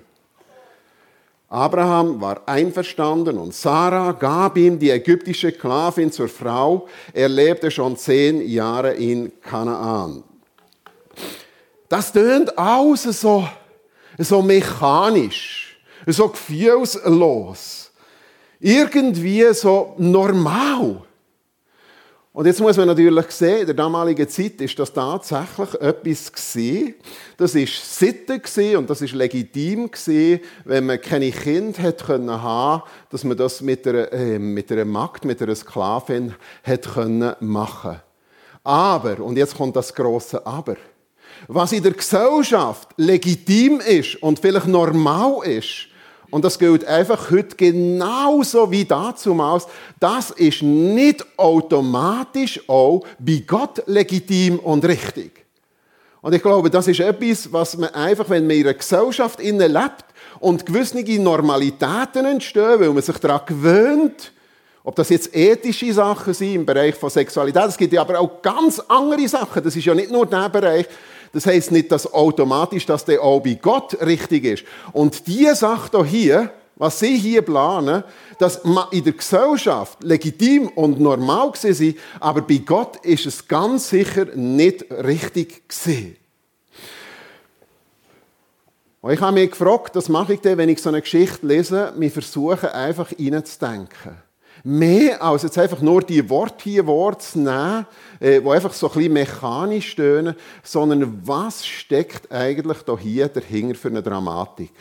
Abraham 1.50 2.20
war 2.20 2.42
einverstanden 2.46 3.38
und 3.38 3.54
Sarah 3.54 4.12
gab 4.12 4.58
ihm 4.58 4.78
die 4.78 4.90
ägyptische 4.90 5.52
Sklavin 5.52 6.12
zur 6.12 6.28
Frau. 6.28 6.88
Er 7.14 7.30
lebte 7.30 7.72
schon 7.72 7.96
zehn 7.96 8.46
Jahre 8.46 8.94
in 8.94 9.32
Kanaan. 9.42 10.24
Das 11.88 12.12
tönt 12.12 12.58
aus 12.58 13.04
so, 13.04 13.48
so 14.18 14.42
mechanisch, 14.42 15.80
so 16.06 16.28
gefühlslos, 16.28 17.92
irgendwie 18.60 19.54
so 19.54 19.94
normal. 19.98 21.07
Und 22.38 22.46
jetzt 22.46 22.62
muss 22.62 22.78
man 22.78 22.86
natürlich 22.86 23.32
sehen, 23.32 23.62
in 23.62 23.66
der 23.66 23.74
damaligen 23.74 24.30
Zeit 24.30 24.62
ist 24.62 24.78
das 24.78 24.94
tatsächlich 24.94 25.74
etwas 25.82 26.32
gewesen. 26.32 26.94
Das 27.36 27.56
ist 27.56 27.98
Sitte 27.98 28.40
und 28.78 28.88
das 28.88 29.02
ist 29.02 29.16
legitim 29.16 29.90
gewesen, 29.90 30.42
wenn 30.64 30.86
man 30.86 31.02
keine 31.02 31.32
Kinder 31.32 31.82
hat 31.82 32.06
können 32.06 32.30
haben, 32.30 32.84
dass 33.10 33.24
man 33.24 33.38
das 33.38 33.62
mit 33.62 33.88
einer, 33.88 34.14
äh, 34.14 34.38
mit 34.38 34.72
einer 34.72 34.86
Magd, 34.86 35.26
mit 35.26 35.42
einer 35.42 35.56
Sklavin 35.56 36.36
hat 36.62 36.94
können 36.94 37.34
machen. 37.40 38.02
Aber, 38.64 39.20
und 39.20 39.36
jetzt 39.36 39.58
kommt 39.58 39.76
das 39.76 39.96
große 39.96 40.46
Aber. 40.46 40.76
Was 41.48 41.72
in 41.72 41.82
der 41.82 41.94
Gesellschaft 41.94 42.90
legitim 42.98 43.80
ist 43.80 44.22
und 44.22 44.38
vielleicht 44.38 44.68
normal 44.68 45.44
ist, 45.44 45.88
und 46.30 46.44
das 46.44 46.60
gilt 46.60 46.86
einfach 46.86 47.32
heute 47.32 47.56
genauso 47.56 48.70
wie 48.72 48.86
damals. 48.86 49.68
Das 50.00 50.32
ist 50.32 50.62
nicht 50.62 51.26
automatisch 51.38 52.62
auch 52.68 53.06
bei 53.20 53.44
Gott 53.46 53.84
legitim 53.86 54.60
und 54.60 54.84
richtig. 54.86 55.46
Und 56.22 56.34
ich 56.34 56.42
glaube, 56.42 56.70
das 56.70 56.88
ist 56.88 57.00
etwas, 57.00 57.52
was 57.54 57.78
man 57.78 57.94
einfach, 57.94 58.30
wenn 58.30 58.46
man 58.46 58.58
in 58.58 58.64
einer 58.64 58.74
Gesellschaft 58.74 59.40
lebt 59.42 60.06
und 60.40 60.66
gewisse 60.66 60.98
Normalitäten 61.20 62.26
entstehen, 62.26 62.80
weil 62.80 62.90
man 62.90 63.02
sich 63.02 63.18
daran 63.18 63.42
gewöhnt, 63.46 64.34
ob 64.84 64.96
das 64.96 65.10
jetzt 65.10 65.36
ethische 65.36 65.94
Sachen 65.94 66.34
sind 66.34 66.56
im 66.56 66.66
Bereich 66.66 66.96
von 66.96 67.10
Sexualität, 67.10 67.66
es 67.68 67.78
gibt 67.78 67.94
ja 67.94 68.02
aber 68.02 68.20
auch 68.20 68.42
ganz 68.42 68.80
andere 68.88 69.28
Sachen. 69.28 69.64
Das 69.64 69.76
ist 69.76 69.86
ja 69.86 69.94
nicht 69.94 70.12
nur 70.12 70.26
der 70.26 70.50
Bereich. 70.50 70.88
Das 71.34 71.46
heißt 71.46 71.72
nicht, 71.72 71.92
dass 71.92 72.12
automatisch, 72.12 72.86
dass 72.86 73.06
der 73.06 73.22
auch 73.22 73.42
bei 73.42 73.56
Gott 73.56 74.00
richtig 74.02 74.46
ist. 74.46 74.64
Und 74.94 75.28
diese 75.28 75.56
Sache 75.56 76.06
hier, 76.06 76.52
was 76.76 77.00
Sie 77.00 77.18
hier 77.18 77.42
planen, 77.42 78.04
dass 78.40 78.62
in 78.92 79.04
der 79.04 79.14
Gesellschaft 79.14 80.04
legitim 80.04 80.68
und 80.70 81.00
normal 81.00 81.52
war, 81.54 81.94
aber 82.20 82.42
bei 82.42 82.58
Gott 82.58 82.98
ist 82.98 83.26
es 83.26 83.48
ganz 83.48 83.90
sicher 83.90 84.26
nicht 84.36 84.86
richtig 84.92 85.68
gesehen. 85.68 86.18
Und 89.02 89.14
ich 89.14 89.22
habe 89.22 89.34
mich 89.34 89.52
gefragt, 89.52 89.96
was 89.96 90.10
mache 90.10 90.34
ich 90.34 90.42
denn, 90.42 90.58
wenn 90.58 90.70
ich 90.70 90.82
so 90.82 90.90
eine 90.90 91.02
Geschichte 91.02 91.46
lese? 91.46 91.94
Wir 91.98 92.12
versuchen 92.12 92.70
einfach 92.70 93.12
reinzudenken 93.18 94.28
mehr 94.64 95.22
als 95.22 95.44
jetzt 95.44 95.58
einfach 95.58 95.82
nur 95.82 96.02
die 96.02 96.30
Worte 96.30 96.64
hier 96.64 96.86
Worte 96.88 97.26
zu 97.26 97.40
nehmen, 97.40 97.86
äh, 98.20 98.42
die 98.42 98.50
einfach 98.50 98.74
so 98.74 98.88
ein 98.88 98.94
bisschen 98.94 99.14
mechanisch 99.14 99.92
stöhnen, 99.92 100.36
sondern 100.64 101.22
was 101.26 101.66
steckt 101.66 102.32
eigentlich 102.32 102.82
da 102.84 102.98
hier 102.98 103.28
dahinter 103.28 103.76
für 103.76 103.90
eine 103.90 104.04
Dramatik? 104.04 104.72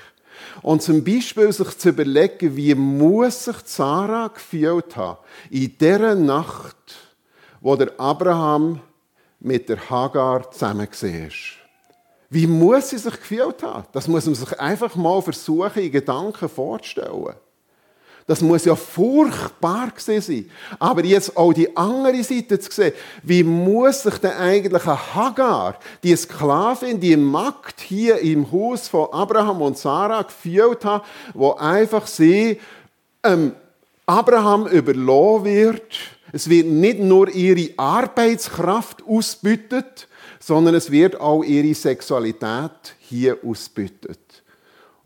Und 0.63 0.83
zum 0.83 1.05
Beispiel 1.05 1.53
sich 1.53 1.79
zu 1.79 1.91
überlegen, 1.91 2.57
wie 2.57 2.75
muss 2.75 3.45
sich 3.45 3.57
Sarah 3.65 4.29
gefühlt 4.29 4.97
haben 4.97 5.19
in 5.51 5.77
dieser 5.79 6.15
Nacht, 6.15 6.97
wo 7.61 7.77
der 7.77 7.99
Abraham 7.99 8.81
mit 9.41 9.69
der 9.69 9.91
Hagar 9.91 10.51
zusammen 10.51 10.89
war. 10.89 11.31
Wie 12.29 12.47
muss 12.47 12.91
sie 12.91 12.99
sich 12.99 13.15
gefühlt 13.15 13.63
haben? 13.63 13.87
Das 13.93 14.09
muss 14.09 14.27
man 14.27 14.35
sich 14.35 14.59
einfach 14.59 14.97
mal 14.97 15.23
versuchen, 15.23 15.83
in 15.83 15.93
Gedanken 15.93 16.49
vorzustellen. 16.49 17.35
Das 18.27 18.41
muss 18.41 18.65
ja 18.65 18.75
furchtbar 18.75 19.93
sein. 19.97 20.51
Aber 20.81 21.05
jetzt 21.05 21.37
auch 21.37 21.53
die 21.53 21.77
andere 21.77 22.25
Seite 22.25 22.59
zu 22.59 22.73
sehen. 22.73 22.93
Wie 23.23 23.45
muss 23.45 24.03
sich 24.03 24.19
denn 24.19 24.33
eigentlich 24.33 24.85
Hagar, 24.85 25.79
die 26.03 26.17
Sklavin, 26.17 26.99
die 26.99 27.17
Magd 27.17 27.81
hier 27.81 28.19
im 28.19 28.51
Haus 28.51 28.89
von 28.89 29.13
Abraham 29.13 29.63
und 29.63 29.79
Sarah 29.79 30.23
gefühlt 30.23 30.85
haben, 30.85 31.05
wo 31.35 31.53
einfach 31.53 32.09
sie 32.09 32.59
ähm, 33.23 33.53
Abraham 34.07 34.67
überlassen 34.67 35.45
wird. 35.45 35.99
Es 36.33 36.49
wird 36.51 36.67
nicht 36.67 36.99
nur 36.99 37.29
ihre 37.29 37.71
Arbeitskraft 37.77 39.05
ausbütet, 39.07 40.09
sondern 40.41 40.75
es 40.75 40.91
wird 40.91 41.21
auch 41.21 41.43
ihre 41.45 41.75
Sexualität 41.75 42.95
hier 42.99 43.39
ausbütet. 43.45 44.19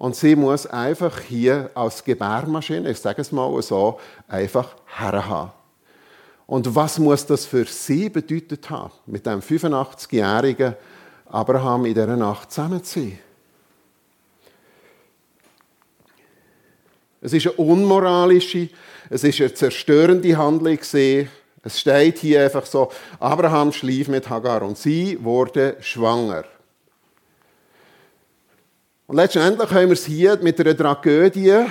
Und 0.01 0.17
sie 0.17 0.35
muss 0.35 0.65
einfach 0.67 1.21
hier 1.21 1.71
als 1.75 2.03
Gebärmaschine, 2.03 2.91
ich 2.91 2.99
sage 2.99 3.21
es 3.21 3.33
mal 3.33 3.61
so, 3.61 4.01
einfach 4.29 4.75
herhaben. 4.87 5.53
Und 6.47 6.75
was 6.75 6.99
muss 6.99 7.27
das 7.27 7.45
für 7.45 7.67
sie 7.67 8.09
bedeutet 8.09 8.71
haben, 8.71 8.95
mit 9.05 9.27
dem 9.27 9.43
85-jährigen 9.43 10.75
Abraham 11.27 11.85
in 11.85 11.93
dieser 11.93 12.17
Nacht 12.17 12.51
zusammen 12.51 12.83
zu 12.83 13.01
sein? 13.01 13.19
Es 17.21 17.35
ist 17.35 17.49
eine 17.49 17.57
unmoralische, 17.57 18.71
es 19.11 19.23
ist 19.23 19.39
eine 19.39 19.53
zerstörende 19.53 20.35
Handlung. 20.35 20.79
Es 20.79 21.79
steht 21.79 22.19
hier 22.21 22.45
einfach 22.45 22.65
so: 22.65 22.91
Abraham 23.19 23.71
schlief 23.71 24.09
mit 24.09 24.31
Hagar 24.31 24.63
und 24.63 24.79
sie 24.79 25.23
wurde 25.23 25.77
schwanger. 25.81 26.45
Und 29.11 29.17
letztendlich 29.17 29.69
haben 29.71 29.89
wir 29.89 29.95
es 29.95 30.05
hier 30.07 30.39
mit 30.41 30.61
einer 30.61 30.77
Tragödie 30.77 31.65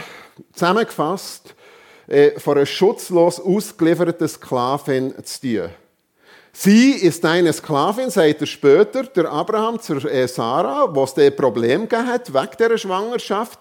zusammengefasst, 0.52 1.56
äh, 2.06 2.38
von 2.38 2.58
einer 2.58 2.66
schutzlos 2.66 3.40
ausgelieferten 3.40 4.28
Sklavin 4.28 5.14
zu 5.24 5.40
tun. 5.40 5.70
Sie 6.52 6.92
ist 6.92 7.24
eine 7.24 7.54
Sklavin, 7.54 8.10
sagt 8.10 8.42
er 8.42 8.46
später, 8.46 9.04
der 9.04 9.32
Abraham 9.32 9.80
zur 9.80 10.04
äh, 10.04 10.28
Sarah, 10.28 10.94
es 11.02 11.18
ein 11.18 11.34
Problem 11.34 11.88
hat, 11.90 12.34
wegen 12.34 12.58
dieser 12.60 12.78
Schwangerschaft. 12.78 13.58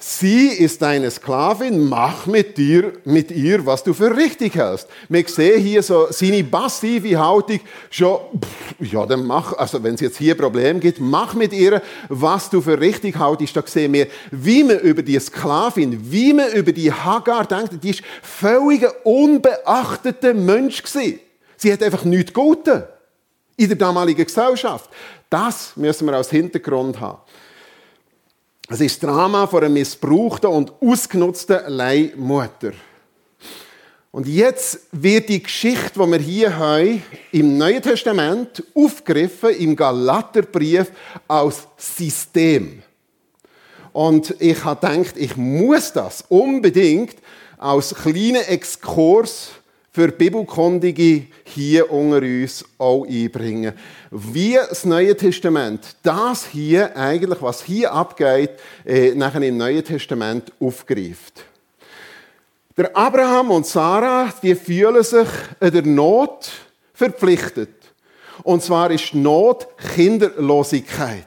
Sie 0.00 0.46
ist 0.46 0.80
deine 0.80 1.10
Sklavin, 1.10 1.88
mach 1.88 2.26
mit 2.26 2.56
dir, 2.56 2.92
mit 3.04 3.32
ihr, 3.32 3.66
was 3.66 3.82
du 3.82 3.92
für 3.92 4.16
richtig 4.16 4.54
hältst. 4.54 4.86
Wir 5.08 5.26
sehen 5.26 5.60
hier 5.60 5.82
so 5.82 6.06
seine 6.10 6.44
passive 6.44 7.18
Haltung 7.18 7.58
schon, 7.90 8.20
pff, 8.40 8.92
ja, 8.92 9.04
dann 9.06 9.26
mach, 9.26 9.54
also 9.54 9.82
wenn 9.82 9.96
es 9.96 10.00
jetzt 10.00 10.18
hier 10.18 10.36
ein 10.36 10.38
Problem 10.38 10.78
gibt, 10.78 11.00
mach 11.00 11.34
mit 11.34 11.52
ihr, 11.52 11.82
was 12.08 12.48
du 12.48 12.60
für 12.60 12.78
richtig 12.78 13.18
haltest. 13.18 13.56
Da 13.56 13.64
sehen 13.66 13.92
wir, 13.92 14.06
wie 14.30 14.62
man 14.62 14.78
über 14.78 15.02
die 15.02 15.18
Sklavin, 15.18 15.98
wie 16.12 16.32
man 16.32 16.52
über 16.52 16.70
die 16.70 16.92
Hagar 16.92 17.44
denkt, 17.44 17.82
die 17.82 17.90
ist 17.90 18.02
völlig 18.22 18.84
ein 18.84 18.94
unbeachteter 19.02 20.32
Mensch 20.32 20.80
gewesen. 20.80 21.18
Sie 21.56 21.72
hat 21.72 21.82
einfach 21.82 22.04
nichts 22.04 22.32
Gutes 22.32 22.84
in 23.56 23.66
der 23.66 23.76
damaligen 23.76 24.24
Gesellschaft. 24.24 24.88
Das 25.28 25.72
müssen 25.74 26.06
wir 26.06 26.14
als 26.14 26.30
Hintergrund 26.30 27.00
haben. 27.00 27.18
Es 28.70 28.82
ist 28.82 29.02
Drama 29.02 29.46
von 29.46 29.64
einer 29.64 29.72
missbrauchten 29.72 30.50
und 30.50 30.74
ausgenutzten 30.82 31.60
Leihmutter. 31.68 32.72
Und 34.10 34.28
jetzt 34.28 34.80
wird 34.92 35.30
die 35.30 35.42
Geschichte, 35.42 35.98
die 35.98 36.10
wir 36.10 36.18
hier 36.18 36.56
haben, 36.58 37.02
im 37.32 37.56
Neuen 37.56 37.80
Testament 37.80 38.62
aufgegriffen, 38.74 39.56
im 39.56 39.74
Galaterbrief, 39.74 40.92
als 41.26 41.66
System. 41.78 42.82
Und 43.94 44.34
ich 44.38 44.62
habe 44.62 44.86
gedacht, 44.86 45.14
ich 45.16 45.34
muss 45.34 45.90
das 45.94 46.26
unbedingt 46.28 47.16
als 47.56 47.94
kleinen 47.94 48.42
Exkurs 48.48 49.48
für 49.92 50.08
Bibelkundige 50.08 51.24
hier 51.44 51.90
unter 51.90 52.18
uns 52.18 52.66
auch 52.76 53.06
einbringen. 53.06 53.72
Wie 54.10 54.54
das 54.54 54.84
Neue 54.84 55.16
Testament 55.16 55.96
das 56.02 56.46
hier 56.46 56.96
eigentlich, 56.96 57.42
was 57.42 57.62
hier 57.62 57.92
abgeht, 57.92 58.52
äh, 58.86 59.14
nachher 59.14 59.42
im 59.42 59.56
Neuen 59.56 59.84
Testament 59.84 60.50
aufgreift. 60.60 61.44
Der 62.76 62.96
Abraham 62.96 63.50
und 63.50 63.66
Sarah, 63.66 64.32
die 64.42 64.54
fühlen 64.54 65.02
sich 65.02 65.28
der 65.60 65.82
Not 65.82 66.50
verpflichtet. 66.94 67.74
Und 68.44 68.62
zwar 68.62 68.90
ist 68.90 69.14
Not 69.14 69.66
Kinderlosigkeit. 69.94 71.26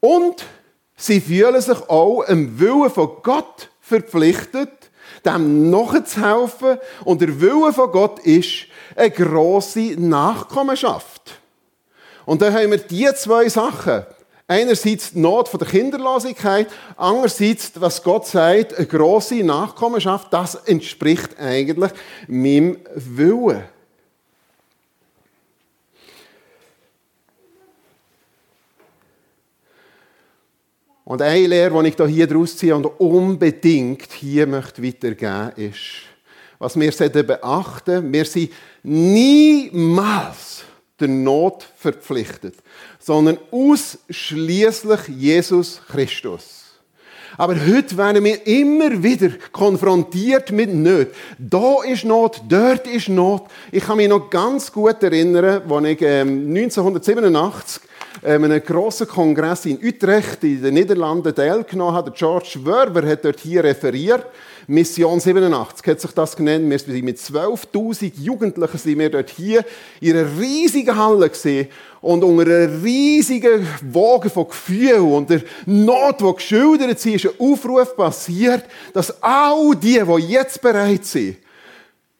Und 0.00 0.44
sie 0.96 1.20
fühlen 1.20 1.60
sich 1.60 1.78
auch 1.88 2.22
im 2.22 2.58
Willen 2.60 2.90
von 2.90 3.10
Gott 3.22 3.68
verpflichtet, 3.80 4.70
dem 5.24 5.70
nachzuhelfen. 5.70 6.78
Und 7.04 7.20
der 7.20 7.40
Wille 7.40 7.72
von 7.72 7.90
Gott 7.90 8.20
ist 8.20 8.66
eine 8.94 9.10
grosse 9.10 9.94
Nachkommenschaft. 9.98 11.38
Und 12.24 12.42
da 12.42 12.52
haben 12.52 12.70
wir 12.70 12.78
die 12.78 13.08
zwei 13.14 13.48
Sachen. 13.48 14.04
Einerseits 14.48 15.12
die 15.12 15.18
Not 15.18 15.50
der 15.60 15.66
Kinderlosigkeit, 15.66 16.68
andererseits, 16.96 17.72
was 17.74 18.02
Gott 18.02 18.26
sagt, 18.26 18.76
eine 18.76 18.86
grosse 18.86 19.42
Nachkommenschaft, 19.42 20.32
das 20.32 20.54
entspricht 20.54 21.38
eigentlich 21.40 21.90
meinem 22.28 22.78
Willen. 22.94 23.64
Und 31.06 31.22
eine 31.22 31.46
Lehre, 31.46 31.80
die 31.84 31.88
ich 31.90 32.14
hier 32.14 32.26
daraus 32.26 32.56
ziehe 32.56 32.74
und 32.74 32.84
unbedingt 32.84 34.12
hier 34.12 34.44
möchte 34.44 34.82
weitergeben 34.82 35.52
ist, 35.54 36.02
was 36.58 36.76
wir 36.78 36.90
beachten 37.22 38.12
wir 38.12 38.24
sind 38.24 38.50
niemals 38.82 40.64
der 40.98 41.06
Not 41.06 41.64
verpflichtet, 41.76 42.56
sondern 42.98 43.38
ausschließlich 43.52 45.00
Jesus 45.16 45.80
Christus. 45.88 46.64
Aber 47.36 47.54
heute 47.54 47.96
werden 47.96 48.24
wir 48.24 48.44
immer 48.44 49.00
wieder 49.00 49.30
konfrontiert 49.52 50.50
mit 50.50 50.74
Not. 50.74 51.08
Da 51.38 51.84
ist 51.84 52.04
Not, 52.04 52.42
dort 52.48 52.88
ist 52.88 53.08
Not. 53.08 53.44
Ich 53.70 53.84
kann 53.84 53.98
mich 53.98 54.08
noch 54.08 54.28
ganz 54.28 54.72
gut 54.72 55.00
erinnern, 55.04 55.62
als 55.70 55.86
ich 55.86 56.02
1987 56.02 57.82
ähm, 58.24 58.44
einem 58.44 58.62
grossen 58.62 59.06
Kongress 59.06 59.66
in 59.66 59.78
Utrecht 59.82 60.42
in 60.44 60.62
den 60.62 60.74
Niederlanden 60.74 61.34
teilgenommen 61.34 61.94
habe. 61.94 62.10
George 62.10 62.58
Werber 62.62 63.06
hat 63.06 63.24
dort 63.24 63.40
hier 63.40 63.64
referiert. 63.64 64.26
Mission 64.68 65.20
87 65.20 65.86
hat 65.86 66.00
sich 66.00 66.10
das 66.10 66.36
genannt. 66.36 66.68
Wir 66.68 66.78
sind 66.78 67.04
mit 67.04 67.18
12.000 67.18 68.12
Jugendlichen 68.20 68.78
sind 68.78 68.98
wir 68.98 69.10
dort 69.10 69.30
hier 69.30 69.64
in 70.00 70.16
einer 70.16 70.28
riesigen 70.38 70.96
Halle 70.96 71.28
gesehen 71.28 71.68
und 72.00 72.24
unter 72.24 72.42
einer 72.42 72.82
riesigen 72.82 73.66
Woge 73.82 74.28
von 74.28 74.48
Gefühlen 74.48 75.12
und 75.12 75.30
der 75.30 75.42
Not, 75.66 76.20
die 76.20 76.34
geschildert 76.34 76.98
sie, 76.98 77.14
ist 77.14 77.26
ein 77.26 77.32
Aufruf 77.38 77.96
passiert, 77.96 78.64
dass 78.92 79.22
all 79.22 79.74
die, 79.76 80.00
die 80.02 80.26
jetzt 80.26 80.60
bereit 80.60 81.04
sind, 81.04 81.36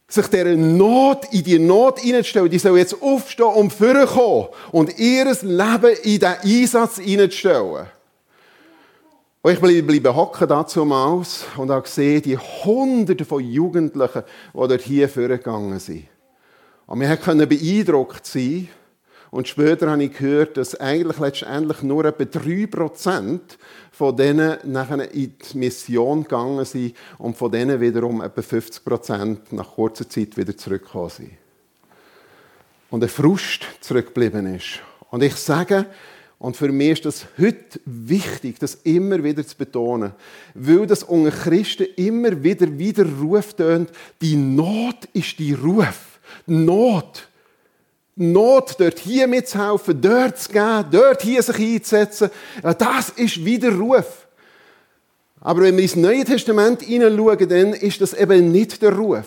sich 0.09 0.27
dieser 0.29 0.57
Not, 0.57 1.33
in 1.33 1.43
die 1.43 1.59
Not 1.59 2.01
hineinzustellen, 2.01 2.51
die 2.51 2.59
sollen 2.59 2.77
jetzt 2.77 3.01
aufstehen 3.03 3.47
und 3.47 3.73
vorkommen 3.73 4.49
und 4.73 4.99
ihr 4.99 5.25
Leben 5.25 5.97
in 6.03 6.21
diesen 6.21 6.25
Einsatz 6.25 6.99
hineinzustellen. 6.99 7.87
Und 9.43 9.53
ich 9.53 9.61
bleibe 9.61 10.15
hocken 10.15 10.49
dazu 10.49 10.83
aus 10.91 11.45
und 11.57 11.71
habe 11.71 11.83
gesehen, 11.83 12.23
die 12.23 12.37
Hunderte 12.37 13.25
von 13.25 13.45
Jugendlichen, 13.45 14.23
die 14.53 14.59
dort 14.59 14.81
hier 14.81 15.09
vorgegangen 15.09 15.79
sind. 15.79 16.09
Und 16.87 17.01
wir 17.01 17.17
konnten 17.17 17.49
beeindruckt 17.49 18.27
sein. 18.27 18.69
Und 19.37 19.49
später 19.49 19.91
habe 19.91 20.03
ich 20.03 20.17
gehört, 20.17 20.57
dass 20.57 20.81
eigentlich 20.81 21.19
letztendlich 21.19 21.83
nur 21.83 22.07
etwa 22.07 22.25
3% 22.25 23.39
von 23.93 24.17
denen 24.17 24.57
nachher 24.65 25.13
in 25.13 25.35
die 25.37 25.59
Mission 25.59 26.23
gegangen 26.23 26.65
sind 26.65 26.97
und 27.19 27.37
von 27.37 27.53
denen 27.53 27.79
wiederum 27.79 28.23
etwa 28.23 28.41
50% 28.41 29.37
nach 29.51 29.75
kurzer 29.75 30.09
Zeit 30.09 30.39
wieder 30.39 30.57
zurückgekommen 30.57 31.11
sind. 31.11 31.33
Und 32.89 33.03
ein 33.03 33.11
Frust 33.11 33.67
zurückgeblieben 33.83 34.55
ist. 34.55 34.81
Und 35.11 35.23
ich 35.23 35.37
sage, 35.37 35.85
und 36.39 36.57
für 36.57 36.73
mich 36.73 36.93
ist 36.93 37.05
das 37.05 37.27
heute 37.39 37.79
wichtig, 37.85 38.59
das 38.59 38.77
immer 38.85 39.23
wieder 39.23 39.47
zu 39.47 39.59
betonen, 39.59 40.13
weil 40.55 40.87
das 40.87 41.03
unter 41.03 41.31
Christen 41.31 41.89
immer 41.97 42.43
wieder 42.43 42.79
wieder 42.79 43.05
Ruf 43.05 43.53
tönt, 43.53 43.91
die 44.23 44.37
Not 44.37 45.05
ist 45.13 45.39
die 45.39 45.53
Ruf. 45.53 46.21
Die 46.47 46.55
Not. 46.55 47.29
Not, 48.19 48.77
dort 48.79 48.99
hier 48.99 49.27
mitzuhelfen, 49.27 50.01
dort 50.01 50.39
zu 50.39 50.51
geben, 50.51 50.87
dort 50.91 51.21
hier 51.21 51.43
sich 51.43 51.59
einzusetzen, 51.59 52.31
das 52.63 53.11
ist 53.11 53.45
wieder 53.45 53.73
Ruf. 53.73 54.27
Aber 55.41 55.61
wenn 55.61 55.77
wir 55.77 55.83
ins 55.83 55.97
Neue 55.97 56.25
Testament 56.25 56.83
hineinschauen, 56.83 57.49
dann 57.49 57.75
ist 57.75 58.01
das 58.01 58.15
eben 58.15 58.51
nicht 58.51 58.81
der 58.81 58.97
Ruf. 58.97 59.27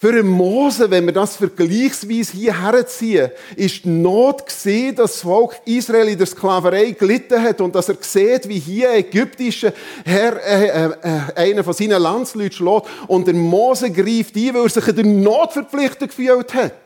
Für 0.00 0.10
einen 0.10 0.28
Mose, 0.28 0.88
wenn 0.92 1.06
wir 1.06 1.12
das 1.12 1.34
vergleichsweise 1.34 2.36
hier 2.36 2.62
herziehen, 2.62 3.32
ist 3.56 3.84
die 3.84 3.88
Not 3.88 4.46
gesehen, 4.46 4.94
dass 4.94 5.14
das 5.14 5.22
Volk 5.22 5.60
Israel 5.64 6.06
in 6.06 6.16
der 6.16 6.28
Sklaverei 6.28 6.92
gelitten 6.92 7.42
hat 7.42 7.60
und 7.60 7.74
dass 7.74 7.88
er 7.88 7.96
sieht, 8.00 8.48
wie 8.48 8.60
hier 8.60 8.90
ein 8.90 9.00
ägyptischer 9.00 9.72
Herr 10.04 10.40
äh, 10.44 10.68
äh, 10.68 10.90
äh, 11.02 11.50
einer 11.50 11.64
von 11.64 11.72
seinen 11.72 12.00
Landsleuten 12.00 12.52
schlägt 12.52 12.86
und 13.08 13.26
der 13.26 13.34
Mose 13.34 13.90
greift 13.90 14.36
ein, 14.36 14.54
weil 14.54 14.66
er 14.66 14.68
sich 14.68 14.86
in 14.86 14.96
der 14.96 15.04
Not 15.04 15.52
verpflichtet 15.54 16.10
gefühlt 16.10 16.54
hat. 16.54 16.80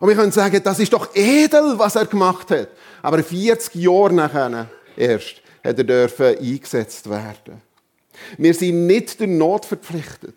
Und 0.00 0.08
wir 0.08 0.16
können 0.16 0.32
sagen, 0.32 0.60
das 0.64 0.80
ist 0.80 0.92
doch 0.92 1.14
edel, 1.14 1.78
was 1.78 1.94
er 1.94 2.06
gemacht 2.06 2.50
hat. 2.50 2.70
Aber 3.00 3.22
40 3.22 3.76
Jahre 3.76 4.12
nachher 4.12 4.66
erst 4.96 5.36
hat 5.62 5.78
er 5.78 5.84
dürfen 5.84 6.36
eingesetzt 6.36 7.08
werden. 7.08 7.62
Wir 8.38 8.54
sind 8.54 8.88
nicht 8.88 9.20
der 9.20 9.28
Not 9.28 9.66
verpflichtet. 9.66 10.34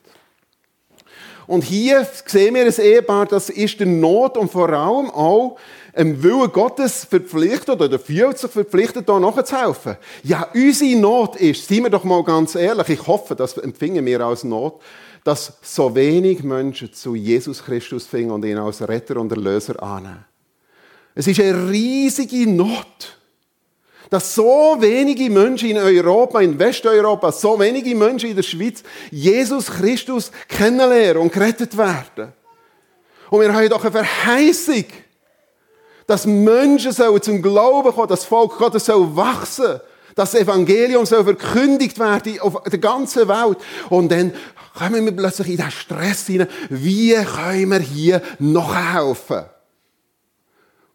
Und 1.47 1.63
hier 1.63 2.07
sehen 2.25 2.55
wir 2.55 2.65
ein 2.65 2.73
Ehepaar, 2.73 3.25
das 3.25 3.49
ist 3.49 3.79
der 3.79 3.87
Not 3.87 4.37
und 4.37 4.51
vor 4.51 4.69
allem 4.69 5.09
auch 5.11 5.57
im 5.95 6.21
Willen 6.23 6.51
Gottes 6.51 7.05
verpflichtet 7.05 7.79
oder 7.81 7.99
fühlt 7.99 8.37
sich 8.37 8.49
verpflichtet, 8.49 9.07
da 9.07 9.19
nachzuhelfen. 9.19 9.97
Ja, 10.23 10.49
unsere 10.53 10.99
Not 10.99 11.35
ist, 11.35 11.67
seien 11.67 11.83
wir 11.83 11.89
doch 11.89 12.03
mal 12.03 12.23
ganz 12.23 12.55
ehrlich, 12.55 12.89
ich 12.89 13.07
hoffe, 13.07 13.35
das 13.35 13.57
empfingen 13.57 14.05
wir 14.05 14.21
als 14.21 14.43
Not, 14.43 14.81
dass 15.23 15.53
so 15.61 15.93
wenig 15.93 16.43
Menschen 16.43 16.91
zu 16.93 17.15
Jesus 17.15 17.63
Christus 17.63 18.07
finden 18.07 18.31
und 18.31 18.45
ihn 18.45 18.57
als 18.57 18.87
Retter 18.87 19.17
und 19.17 19.31
Erlöser 19.31 19.81
annehmen. 19.81 20.25
Es 21.15 21.27
ist 21.27 21.39
eine 21.39 21.69
riesige 21.69 22.49
Not 22.49 23.17
dass 24.13 24.35
so 24.35 24.77
wenige 24.79 25.27
Menschen 25.27 25.71
in 25.71 25.77
Europa, 25.77 26.39
in 26.39 26.59
Westeuropa, 26.59 27.31
so 27.31 27.59
wenige 27.59 27.95
Menschen 27.95 28.29
in 28.29 28.35
der 28.35 28.43
Schweiz 28.43 28.83
Jesus 29.09 29.65
Christus 29.65 30.31
kennenlernen 30.47 31.23
und 31.23 31.33
gerettet 31.33 31.75
werden. 31.75 32.31
Und 33.31 33.41
wir 33.41 33.51
haben 33.51 33.69
doch 33.69 33.81
eine 33.81 33.91
Verheißung, 33.91 34.85
dass 36.05 36.27
Menschen 36.27 36.91
sollen 36.91 37.23
zum 37.23 37.41
Glauben 37.41 37.91
kommen, 37.91 38.07
dass 38.07 38.19
das 38.19 38.29
Volk 38.29 38.55
Gottes 38.55 38.85
soll 38.85 39.15
wachsen 39.15 39.81
dass 40.15 40.33
das 40.33 40.41
Evangelium 40.41 41.07
soll 41.07 41.23
verkündigt 41.23 41.97
werden 41.97 42.39
auf 42.39 42.61
der 42.69 42.77
ganzen 42.77 43.27
Welt. 43.27 43.57
Und 43.89 44.11
dann 44.11 44.31
kommen 44.77 45.05
wir 45.05 45.11
plötzlich 45.11 45.47
in 45.47 45.57
diesen 45.57 45.71
Stress 45.71 46.27
hinein. 46.27 46.49
Wie 46.69 47.15
können 47.15 47.69
wir 47.71 47.79
hier 47.79 48.21
noch 48.37 48.75
helfen? 48.75 49.45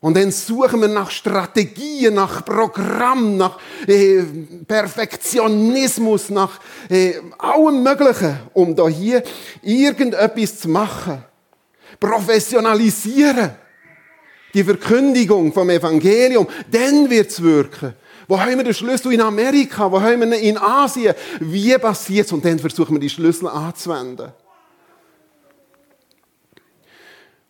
Und 0.00 0.16
dann 0.16 0.30
suchen 0.30 0.80
wir 0.80 0.88
nach 0.88 1.10
Strategien, 1.10 2.14
nach 2.14 2.44
Programm, 2.44 3.36
nach 3.36 3.58
äh, 3.86 4.22
Perfektionismus, 4.66 6.30
nach 6.30 6.60
äh, 6.88 7.14
allem 7.36 7.82
Möglichen, 7.82 8.38
um 8.54 8.76
da 8.76 8.86
hier 8.86 9.24
irgendetwas 9.60 10.60
zu 10.60 10.68
machen. 10.68 11.24
Professionalisieren. 11.98 13.50
Die 14.54 14.62
Verkündigung 14.62 15.52
vom 15.52 15.68
Evangelium, 15.68 16.46
dann 16.70 17.10
wird's 17.10 17.42
wirken. 17.42 17.94
Wo 18.28 18.38
haben 18.38 18.56
wir 18.56 18.64
den 18.64 18.74
Schlüssel 18.74 19.12
in 19.12 19.20
Amerika? 19.20 19.90
Wo 19.90 20.00
haben 20.00 20.20
wir 20.20 20.38
ihn 20.38 20.50
in 20.50 20.58
Asien? 20.58 21.14
Wie 21.40 21.76
passiert's? 21.76 22.30
Und 22.30 22.44
dann 22.44 22.58
versuchen 22.58 22.94
wir 22.94 23.00
die 23.00 23.10
Schlüssel 23.10 23.48
anzuwenden. 23.48 24.32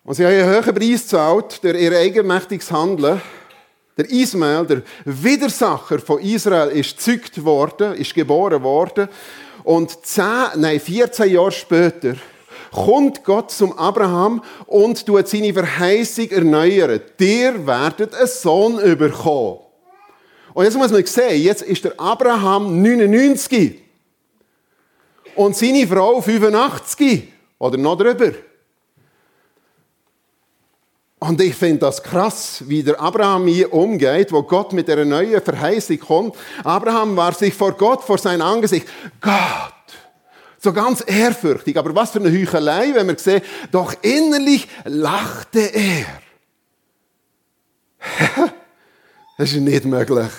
Und 0.09 0.14
sie 0.14 0.25
haben 0.25 0.33
einen 0.33 0.64
hohen 0.64 0.75
Preis 0.75 1.03
gezahlt 1.03 1.62
durch 1.62 1.79
ihr 1.79 1.92
eigenmächtiges 1.92 2.73
Handeln. 2.73 3.21
Der 3.94 4.11
Ismael, 4.11 4.64
der 4.64 4.83
Widersacher 5.05 5.99
von 5.99 6.18
Israel, 6.21 6.71
ist 6.71 6.97
gezeugt 6.97 7.44
worden, 7.44 7.92
ist 7.92 8.14
geboren 8.14 8.62
worden. 8.62 9.11
Und 9.64 10.07
10, 10.07 10.25
nein, 10.57 10.81
14 10.81 11.31
Jahre 11.31 11.53
später 11.53 12.14
kommt 12.73 13.23
Gott 13.23 13.51
zum 13.51 13.79
Abraham 13.79 14.42
und 14.64 15.05
tut 15.05 15.29
seine 15.29 15.53
Verheißung 15.53 16.31
erneuern. 16.31 17.03
Dir 17.21 17.66
werdet 17.66 18.14
einen 18.14 18.29
Sohn 18.29 18.79
überkommen. 18.79 19.59
Und 20.55 20.64
jetzt 20.64 20.79
muss 20.79 20.90
man 20.90 21.05
sehen, 21.05 21.42
jetzt 21.42 21.61
ist 21.61 21.85
der 21.85 22.01
Abraham 22.01 22.81
99 22.81 23.79
und 25.35 25.55
seine 25.55 25.87
Frau 25.87 26.23
85 26.23 27.25
oder 27.59 27.77
noch 27.77 27.99
drüber. 27.99 28.33
Und 31.21 31.41
ich 31.41 31.55
finde 31.55 31.79
das 31.81 32.03
krass, 32.03 32.63
wie 32.67 32.83
der 32.83 33.01
Abraham 33.01 33.49
hier 33.49 33.73
umgeht, 33.73 34.31
wo 34.31 34.43
Gott 34.43 34.73
mit 34.73 34.87
der 34.87 35.05
neuen 35.05 35.43
Verheißung 35.43 35.99
kommt. 35.99 36.37
Abraham 36.63 37.17
war 37.17 37.33
sich 37.33 37.55
vor 37.55 37.73
Gott, 37.73 38.05
vor 38.05 38.19
sein 38.19 38.41
Angesicht. 38.41 38.87
Gott! 39.21 39.75
So 40.61 40.73
ganz 40.73 41.03
ehrfürchtig. 41.07 41.77
Aber 41.77 41.95
was 41.95 42.11
für 42.11 42.21
eine 42.21 42.31
Heuchelei, 42.31 42.95
wenn 42.95 43.09
wir 43.09 43.19
sehen, 43.19 43.43
doch 43.73 43.95
innerlich 44.03 44.69
lachte 44.85 45.61
er. 45.61 46.07
das 49.39 49.53
ist 49.53 49.61
nicht 49.61 49.85
möglich. 49.85 50.31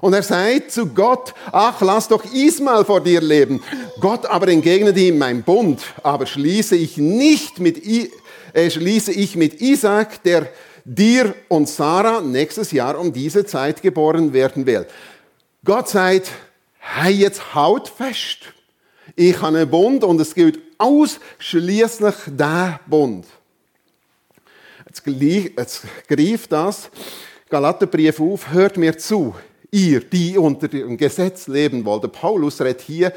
Und 0.00 0.14
er 0.14 0.22
sagt 0.22 0.72
zu 0.72 0.86
Gott, 0.86 1.32
ach, 1.52 1.80
lass 1.80 2.08
doch 2.08 2.24
Ismael 2.24 2.84
vor 2.84 3.00
dir 3.00 3.20
leben. 3.20 3.62
Gott 4.00 4.26
aber 4.26 4.48
entgegnet 4.48 4.96
ihm, 4.96 5.16
mein 5.16 5.44
Bund, 5.44 5.80
aber 6.02 6.26
schließe 6.26 6.74
ich 6.74 6.96
nicht 6.96 7.60
mit 7.60 7.86
äh, 7.86 8.10
schließe 8.54 9.12
ich 9.12 9.36
mit 9.36 9.60
Isaac, 9.60 10.22
der 10.22 10.48
dir 10.84 11.34
und 11.48 11.68
Sarah 11.68 12.20
nächstes 12.20 12.72
Jahr 12.72 12.98
um 12.98 13.12
diese 13.12 13.44
Zeit 13.44 13.82
geboren 13.82 14.32
werden 14.32 14.66
will. 14.66 14.86
Gott 15.64 15.88
sagt, 15.88 16.30
hey, 16.78 17.12
jetzt 17.12 17.54
haut 17.54 17.88
fest. 17.88 18.52
Ich 19.14 19.40
habe 19.40 19.58
einen 19.58 19.70
Bund 19.70 20.04
und 20.04 20.20
es 20.20 20.34
gilt 20.34 20.58
ausschließlich 20.78 22.14
der 22.26 22.80
Bund. 22.86 23.26
Jetzt, 24.86 25.02
jetzt 25.06 25.82
greift 26.08 26.52
das 26.52 26.90
Galaterbrief 27.48 28.20
auf, 28.20 28.50
hört 28.50 28.76
mir 28.76 28.96
zu 28.96 29.34
ihr, 29.70 30.00
die 30.00 30.36
unter 30.36 30.68
dem 30.68 30.96
Gesetz 30.96 31.46
leben 31.46 31.84
wollt. 31.84 32.10
Paulus 32.12 32.60
redet 32.60 32.82
hier 32.82 33.12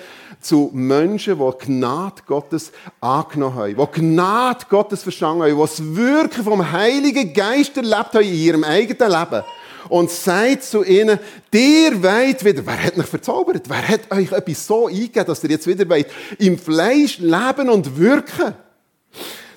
zu 0.45 0.69
Menschen, 0.73 1.39
die 1.39 1.65
Gnade 1.65 2.21
Gottes 2.25 2.71
angenommen 3.01 3.55
haben, 3.55 3.75
die 3.75 3.99
Gnade 3.99 4.65
Gottes 4.69 5.01
verstanden 5.01 5.43
haben, 5.43 5.55
die 5.55 5.61
das 5.61 5.95
Wirken 5.95 6.43
vom 6.43 6.71
Heiligen 6.71 7.33
Geist 7.33 7.75
erlebt 7.75 8.13
haben 8.13 8.23
in 8.23 8.33
ihrem 8.33 8.63
eigenen 8.63 9.11
Leben. 9.11 9.43
Und 9.87 10.09
sagt 10.09 10.63
zu 10.63 10.83
ihnen, 10.83 11.19
der 11.53 12.01
weit 12.01 12.43
wieder, 12.43 12.65
wer 12.65 12.83
hat 12.83 12.97
mich 12.97 13.05
verzaubert? 13.05 13.69
Wer 13.69 13.87
hat 13.87 14.11
euch 14.11 14.31
etwas 14.31 14.65
so 14.65 14.87
eingegeben, 14.87 15.25
dass 15.27 15.43
ihr 15.43 15.51
jetzt 15.51 15.67
wieder 15.67 15.87
weit 15.89 16.07
im 16.39 16.57
Fleisch 16.57 17.19
leben 17.19 17.69
und 17.69 17.97
wirken? 17.97 18.55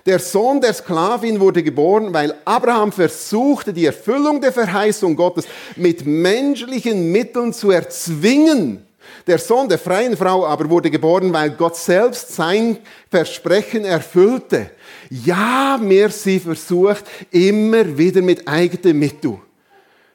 Der 0.04 0.18
Sohn 0.18 0.60
der 0.60 0.74
Sklavin 0.74 1.40
wurde 1.40 1.62
geboren, 1.62 2.12
weil 2.12 2.34
Abraham 2.44 2.92
versuchte, 2.92 3.72
die 3.72 3.86
Erfüllung 3.86 4.40
der 4.40 4.52
Verheißung 4.52 5.16
Gottes 5.16 5.46
mit 5.76 6.06
menschlichen 6.06 7.10
Mitteln 7.10 7.52
zu 7.52 7.70
erzwingen. 7.70 8.87
Der 9.28 9.38
Sohn 9.38 9.68
der 9.68 9.78
freien 9.78 10.16
Frau 10.16 10.46
aber 10.46 10.70
wurde 10.70 10.90
geboren, 10.90 11.30
weil 11.34 11.50
Gott 11.50 11.76
selbst 11.76 12.34
sein 12.34 12.78
Versprechen 13.10 13.84
erfüllte. 13.84 14.70
Ja, 15.10 15.78
mehr 15.78 16.08
sie 16.08 16.40
versucht, 16.40 17.04
immer 17.30 17.98
wieder 17.98 18.22
mit 18.22 18.48
eigenem 18.48 18.98
Mittel. 18.98 19.38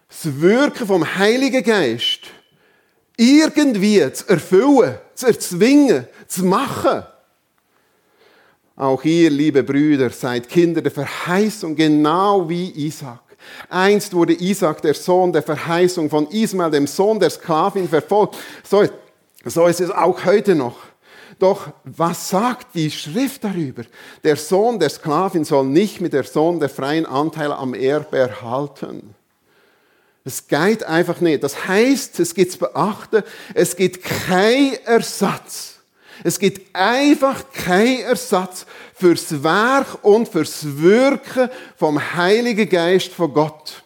Das 0.10 0.41
Wirken 0.41 0.88
vom 0.88 1.15
Heiligen 1.15 1.63
Geist 1.63 2.21
irgendwie 3.15 4.12
zu 4.12 4.30
erfüllen, 4.30 4.97
zu 5.13 5.28
erzwingen, 5.28 6.08
zu 6.28 6.45
machen. 6.45 7.04
Auch 8.76 9.04
ihr, 9.04 9.30
liebe 9.30 9.62
Brüder, 9.62 10.10
seid 10.10 10.49
Kinder 10.49 10.82
der 10.82 10.91
Verheißung, 10.91 11.76
genau 11.76 12.49
wie 12.49 12.71
Isaac. 12.71 13.19
Einst 13.69 14.12
wurde 14.13 14.34
Isaac, 14.34 14.82
der 14.82 14.95
Sohn 14.95 15.32
der 15.32 15.43
Verheißung, 15.43 16.10
von 16.10 16.28
Ismael, 16.32 16.71
dem 16.71 16.88
Sohn 16.88 17.19
der 17.19 17.30
Sklavin, 17.30 17.88
verfolgt. 17.88 18.38
So, 18.63 18.88
so 19.49 19.67
ist 19.67 19.82
es 19.82 19.91
auch 19.91 20.25
heute 20.25 20.56
noch. 20.56 20.77
Doch 21.39 21.73
was 21.84 22.29
sagt 22.29 22.75
die 22.75 22.91
Schrift 22.91 23.43
darüber? 23.43 23.84
Der 24.23 24.38
Sohn 24.38 24.79
der 24.79 24.89
Sklavin 24.89 25.43
soll 25.43 25.65
nicht 25.65 25.99
mit 25.99 26.13
der 26.13 26.23
Sohn 26.23 26.60
der 26.60 26.69
freien 26.69 27.06
Anteil 27.06 27.51
am 27.51 27.73
Erbe 27.73 28.17
erhalten. 28.17 29.15
Es 30.23 30.47
geht 30.47 30.84
einfach 30.86 31.19
nicht. 31.19 31.43
Das 31.43 31.67
heißt, 31.67 32.19
es 32.19 32.34
gibt 32.34 32.53
zu 32.53 32.60
beachten, 32.60 33.23
es 33.53 33.75
gibt 33.75 34.03
keinen 34.03 34.75
Ersatz. 34.86 35.79
Es 36.23 36.39
gibt 36.39 36.73
einfach 36.73 37.43
keinen 37.51 38.01
Ersatz 38.01 38.65
fürs 38.93 39.43
Werk 39.43 40.03
und 40.03 40.29
fürs 40.29 40.77
Wirken 40.77 41.49
vom 41.75 41.99
Heiligen 42.15 42.69
Geist 42.69 43.12
von 43.12 43.34
Gott. 43.34 43.84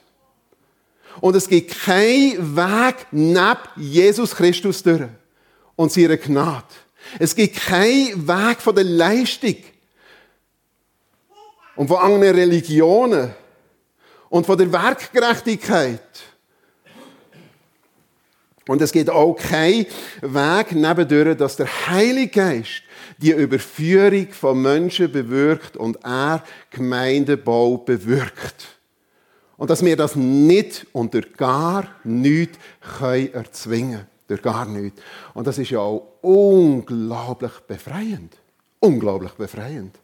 Und 1.22 1.36
es 1.36 1.48
gibt 1.50 1.72
keinen 1.86 2.56
Weg 2.56 3.08
neben 3.12 3.58
Jesus 3.78 4.36
Christus 4.36 4.84
durch 4.84 5.08
und 5.78 5.92
seiner 5.94 6.18
Gnade. 6.18 6.66
Es 7.20 7.34
gibt 7.34 7.56
keinen 7.56 8.28
Weg 8.28 8.60
von 8.60 8.76
der 8.76 8.84
Leistung 8.84 9.56
und 11.78 11.88
von 11.88 11.98
anderen 11.98 12.36
Religionen 12.36 13.34
und 14.30 14.46
von 14.46 14.58
der 14.58 14.74
Werkgerechtigkeit. 14.74 16.02
Und 18.68 18.82
es 18.82 18.92
gibt 18.92 19.10
auch 19.10 19.36
keinen 19.36 19.86
Weg 20.22 20.74
nebendurch, 20.74 21.38
dass 21.38 21.56
der 21.56 21.68
Heilige 21.88 22.28
Geist 22.28 22.84
die 23.18 23.32
Überführung 23.32 24.34
von 24.34 24.62
Menschen 24.62 25.10
bewirkt 25.10 25.78
und 25.78 25.98
er 26.04 26.44
Gemeindebau 26.72 27.78
bewirkt. 27.78 28.78
Und 29.56 29.70
dass 29.70 29.86
wir 29.86 29.96
das 29.96 30.18
nicht 30.18 30.86
durch 30.94 31.34
gar 31.38 31.88
nichts 32.04 32.58
können 33.00 33.34
erzwingen 33.34 34.17
Durch 34.28 34.42
gar 34.42 34.66
nichts. 34.66 35.02
Und 35.34 35.48
das 35.48 35.58
ist 35.58 35.72
ja 35.72 35.80
auch 35.80 36.18
unglaublich 36.22 37.54
befreiend. 37.68 38.36
Unglaublich 38.80 39.32
befreiend. 39.34 39.98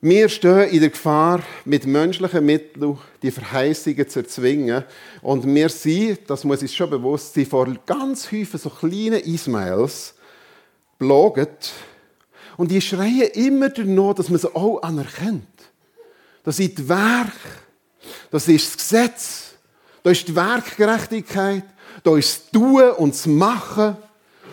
Wir 0.00 0.28
stehen 0.28 0.68
in 0.68 0.80
der 0.80 0.90
Gefahr, 0.90 1.42
mit 1.64 1.84
menschlichen 1.84 2.46
Mitteln 2.46 2.98
die 3.20 3.32
Verheißungen 3.32 4.08
zu 4.08 4.20
erzwingen. 4.20 4.84
Und 5.22 5.44
wir 5.44 5.68
sind, 5.68 6.20
das 6.30 6.44
muss 6.44 6.62
uns 6.62 6.72
schon 6.72 6.90
bewusst 6.90 7.34
sein, 7.34 7.46
vor 7.46 7.66
ganz 7.84 8.30
häufig 8.30 8.60
so 8.60 8.70
kleinen 8.70 9.20
Ismails 9.20 10.14
bloget. 10.98 11.72
Und 12.56 12.70
die 12.70 12.80
schreien 12.80 13.28
immer 13.34 13.70
danach, 13.70 14.14
dass 14.14 14.28
man 14.28 14.38
sie 14.38 14.54
auch 14.54 14.82
anerkennt. 14.82 15.46
Das 16.44 16.60
ist 16.60 16.78
das 16.78 16.88
Werk, 16.88 17.32
das 18.30 18.46
ist 18.46 18.68
das 18.68 18.76
Gesetz, 18.76 19.54
da 20.02 20.10
ist 20.10 20.28
die 20.28 20.34
Werkgerechtigkeit, 20.34 21.64
da 22.08 22.16
das 22.16 22.50
Tun 22.50 22.90
und 22.98 23.14
das 23.14 23.26
Machen. 23.26 23.96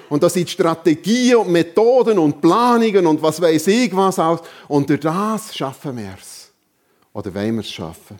Und 0.09 0.21
das 0.21 0.33
sind 0.33 0.49
Strategien 0.49 1.37
und 1.37 1.51
Methoden 1.51 2.19
und 2.19 2.39
Planungen 2.39 3.07
und 3.07 3.21
was 3.21 3.41
weiß 3.41 3.67
ich 3.67 3.95
was 3.95 4.19
aus. 4.19 4.39
Und 4.67 4.89
durch 4.89 4.99
das 4.99 5.55
schaffen 5.55 5.97
wir 5.97 6.15
es. 6.19 6.51
Oder 7.13 7.33
wollen 7.33 7.55
wir 7.55 7.61
es 7.61 7.71
schaffen? 7.71 8.19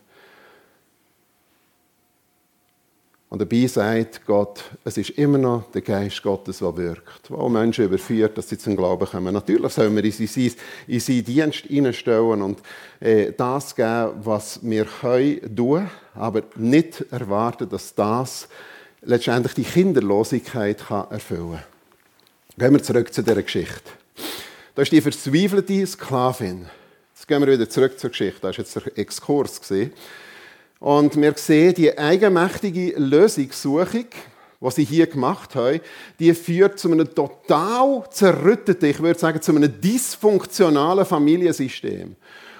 Und 3.35 3.41
dabei 3.41 3.67
sagt 3.67 4.25
Gott, 4.25 4.63
es 4.85 4.97
ist 4.97 5.09
immer 5.11 5.37
noch 5.37 5.69
der 5.71 5.81
Geist 5.81 6.23
Gottes, 6.23 6.59
der 6.59 6.77
wirkt, 6.77 7.29
der 7.29 7.49
Menschen 7.49 7.83
überführt, 7.83 8.37
dass 8.37 8.47
sie 8.47 8.57
zum 8.57 8.77
Glauben 8.77 9.05
kommen. 9.05 9.33
Natürlich 9.33 9.73
sollen 9.73 9.93
wir 9.95 10.05
in 10.05 10.11
seinen, 10.11 10.53
in 10.87 10.99
seinen 10.99 11.25
Dienst 11.25 11.59
hineinstellen 11.65 12.41
und 12.41 12.59
äh, 13.01 13.33
das 13.33 13.75
geben, 13.75 14.11
was 14.23 14.59
wir 14.63 14.85
können 14.85 15.55
tun, 15.55 15.89
aber 16.13 16.43
nicht 16.55 17.03
erwarten, 17.11 17.67
dass 17.67 17.93
das 17.93 18.47
letztendlich 19.05 19.53
die 19.53 19.63
Kinderlosigkeit 19.63 20.85
kann 20.87 21.09
erfüllen 21.11 21.53
kann. 21.53 21.63
Gehen 22.57 22.73
wir 22.73 22.83
zurück 22.83 23.13
zu 23.13 23.21
dieser 23.21 23.41
Geschichte. 23.41 23.91
Da 24.73 24.81
ist 24.81 24.91
die 24.91 25.01
verzweifelte 25.01 25.85
Sklavin. 25.85 26.65
Jetzt 27.13 27.27
gehen 27.27 27.45
wir 27.45 27.51
wieder 27.51 27.69
zurück 27.69 27.99
zur 27.99 28.09
Geschichte. 28.09 28.41
Da 28.41 28.47
war 28.49 28.55
jetzt 28.55 28.75
der 28.75 28.97
Exkurs. 28.97 29.61
Und 30.79 31.15
wir 31.15 31.33
sehen 31.35 31.73
die 31.73 31.97
eigenmächtige 31.97 32.93
Lösungssuchung, 32.97 34.05
die 34.61 34.71
sie 34.71 34.83
hier 34.83 35.07
gemacht 35.07 35.55
haben, 35.55 35.79
die 36.19 36.33
führt 36.33 36.79
zu 36.79 36.91
einem 36.91 37.13
total 37.13 38.03
zerrütteten, 38.09 38.89
ich 38.89 39.01
würde 39.01 39.19
sagen, 39.19 39.41
zu 39.41 39.55
einem 39.55 39.81
dysfunktionalen 39.81 41.05
Familiensystem. 41.05 42.15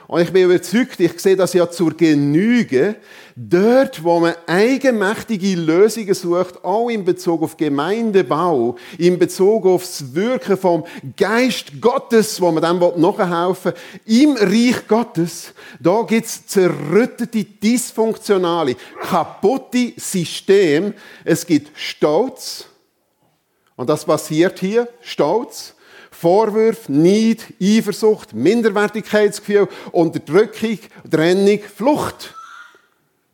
Und 0.08 0.22
ich 0.22 0.32
bin 0.32 0.44
überzeugt, 0.44 1.00
ich 1.00 1.20
sehe 1.20 1.36
das 1.36 1.54
ja 1.54 1.70
zur 1.70 1.96
Genüge, 1.96 2.96
dort, 3.36 4.04
wo 4.04 4.20
man 4.20 4.36
eigenmächtige 4.46 5.56
Lösungen 5.56 6.14
sucht, 6.14 6.64
auch 6.64 6.90
in 6.90 7.04
Bezug 7.04 7.42
auf 7.42 7.58
Gemeindebau, 7.58 8.76
in 8.98 9.20
Bezug 9.20 9.66
auf 9.66 9.82
das 9.82 10.14
Wirken 10.14 10.58
vom 10.58 10.86
Geist 11.18 11.82
Gottes, 11.82 12.40
wo 12.40 12.52
man 12.52 12.62
dann 12.62 12.80
nachhelfen 13.00 13.74
will, 14.06 14.24
im 14.24 14.38
Reich 14.38 14.88
Gottes, 14.88 15.54
da 15.80 16.04
gibt 16.04 16.28
es 16.28 16.46
zerrüttete, 16.48 17.44
dysfunktionale, 17.44 18.76
kaputte 19.02 19.94
Systeme. 19.98 20.94
Es 21.24 21.46
gibt 21.46 21.78
Stolz. 21.78 22.66
Und 23.76 23.90
das 23.90 24.06
passiert 24.06 24.60
hier, 24.60 24.88
Stolz. 25.02 25.75
Vorwürfe, 26.20 26.92
Neid, 26.92 27.46
Eifersucht, 27.62 28.34
Minderwertigkeitsgefühl, 28.34 29.68
Unterdrückung, 29.92 30.80
Trennung, 31.10 31.60
Flucht. 31.76 32.34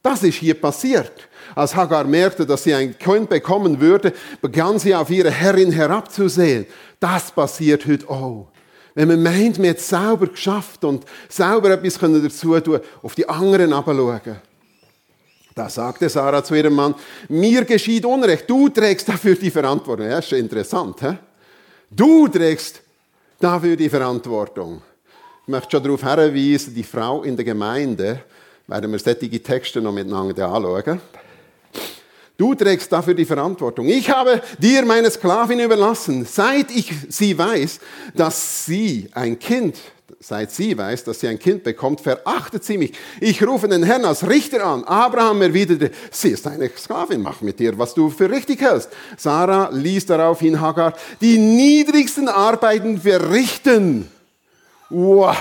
Das 0.04 0.24
ist 0.24 0.36
hier 0.36 0.56
passiert. 0.56 1.12
Als 1.54 1.76
Hagar 1.76 2.06
merkte, 2.06 2.46
dass 2.46 2.64
sie 2.64 2.74
ein 2.74 2.98
Kind 2.98 3.30
bekommen 3.30 3.80
würde, 3.80 4.14
begann 4.42 4.80
sie 4.80 4.96
auf 4.96 5.10
ihre 5.10 5.30
Herrin 5.30 5.72
herabzusehen. 5.72 6.66
Das 7.00 7.32
passiert 7.32 7.86
heute 7.86 8.10
auch. 8.10 8.48
Wenn 8.96 9.08
man 9.08 9.24
meint, 9.24 9.58
man 9.60 9.70
hat 9.70 9.78
es 9.78 9.88
sauber 9.88 10.28
geschafft 10.28 10.84
und 10.84 11.06
sauber 11.30 11.72
etwas 11.72 11.98
dazu 11.98 12.60
tun 12.60 12.80
auf 13.02 13.16
die 13.16 13.28
anderen 13.28 13.74
abschauen. 13.74 14.42
Da 15.54 15.70
sagte 15.70 16.10
Sarah 16.10 16.44
zu 16.44 16.56
ihrem 16.56 16.74
Mann, 16.74 16.96
mir 17.28 17.66
geschieht 17.66 18.06
Unrecht, 18.06 18.50
du 18.50 18.70
trägst 18.70 19.08
dafür 19.08 19.36
die 19.36 19.52
Verantwortung. 19.52 20.08
Ja, 20.08 20.20
ist 20.20 20.32
interessant, 20.32 21.02
hä? 21.02 21.18
Du 21.94 22.30
trägst 22.30 22.82
dafür 23.38 23.76
die 23.76 23.90
Verantwortung. 23.90 24.82
Ich 25.42 25.50
möchte 25.50 25.72
schon 25.72 25.84
darauf 25.84 26.00
hinweisen, 26.00 26.74
die 26.74 26.84
Frau 26.84 27.24
in 27.24 27.36
der 27.36 27.44
Gemeinde, 27.44 28.24
werden 28.66 28.92
wir 28.94 29.00
solche 29.00 29.44
Texte 29.44 29.82
noch 29.82 29.92
miteinander 29.92 30.48
anschauen. 30.48 31.02
Du 32.38 32.56
trägst 32.56 32.90
dafür 32.94 33.14
die 33.14 33.26
Verantwortung. 33.26 33.88
Ich 33.90 34.10
habe 34.10 34.42
dir 34.58 34.86
meine 34.86 35.12
Sklavin 35.12 35.60
überlassen, 35.60 36.26
seit 36.26 36.72
ich 36.72 36.94
sie 37.10 37.38
weiß, 37.38 37.82
dass 38.16 38.66
sie 38.66 39.10
ein 39.12 39.38
Kind 39.38 39.76
Seit 40.20 40.52
sie 40.52 40.78
weiß, 40.78 41.04
dass 41.04 41.20
sie 41.20 41.28
ein 41.28 41.40
Kind 41.40 41.64
bekommt, 41.64 42.02
verachtet 42.02 42.64
sie 42.64 42.78
mich. 42.78 42.94
Ich 43.20 43.46
rufe 43.46 43.68
den 43.68 43.84
Herrn 43.84 44.06
als 44.06 44.28
Richter 44.28 44.66
an. 44.66 44.84
Abraham 44.84 45.42
erwiderte, 45.42 45.92
sie 46.12 46.30
ist 46.30 46.48
eine 46.48 46.70
Sklavin, 46.70 47.22
mach 47.22 47.42
mit 47.42 47.60
ihr, 47.60 47.78
was 47.78 47.94
du 47.94 48.10
für 48.10 48.30
richtig 48.30 48.62
hältst. 48.62 48.90
Sarah 49.18 49.70
ließ 49.72 50.06
daraufhin 50.06 50.60
Hagar 50.60 50.94
die 51.22 51.38
niedrigsten 51.38 52.28
Arbeiten 52.28 53.00
verrichten. 53.00 54.10
Wow. 54.90 55.38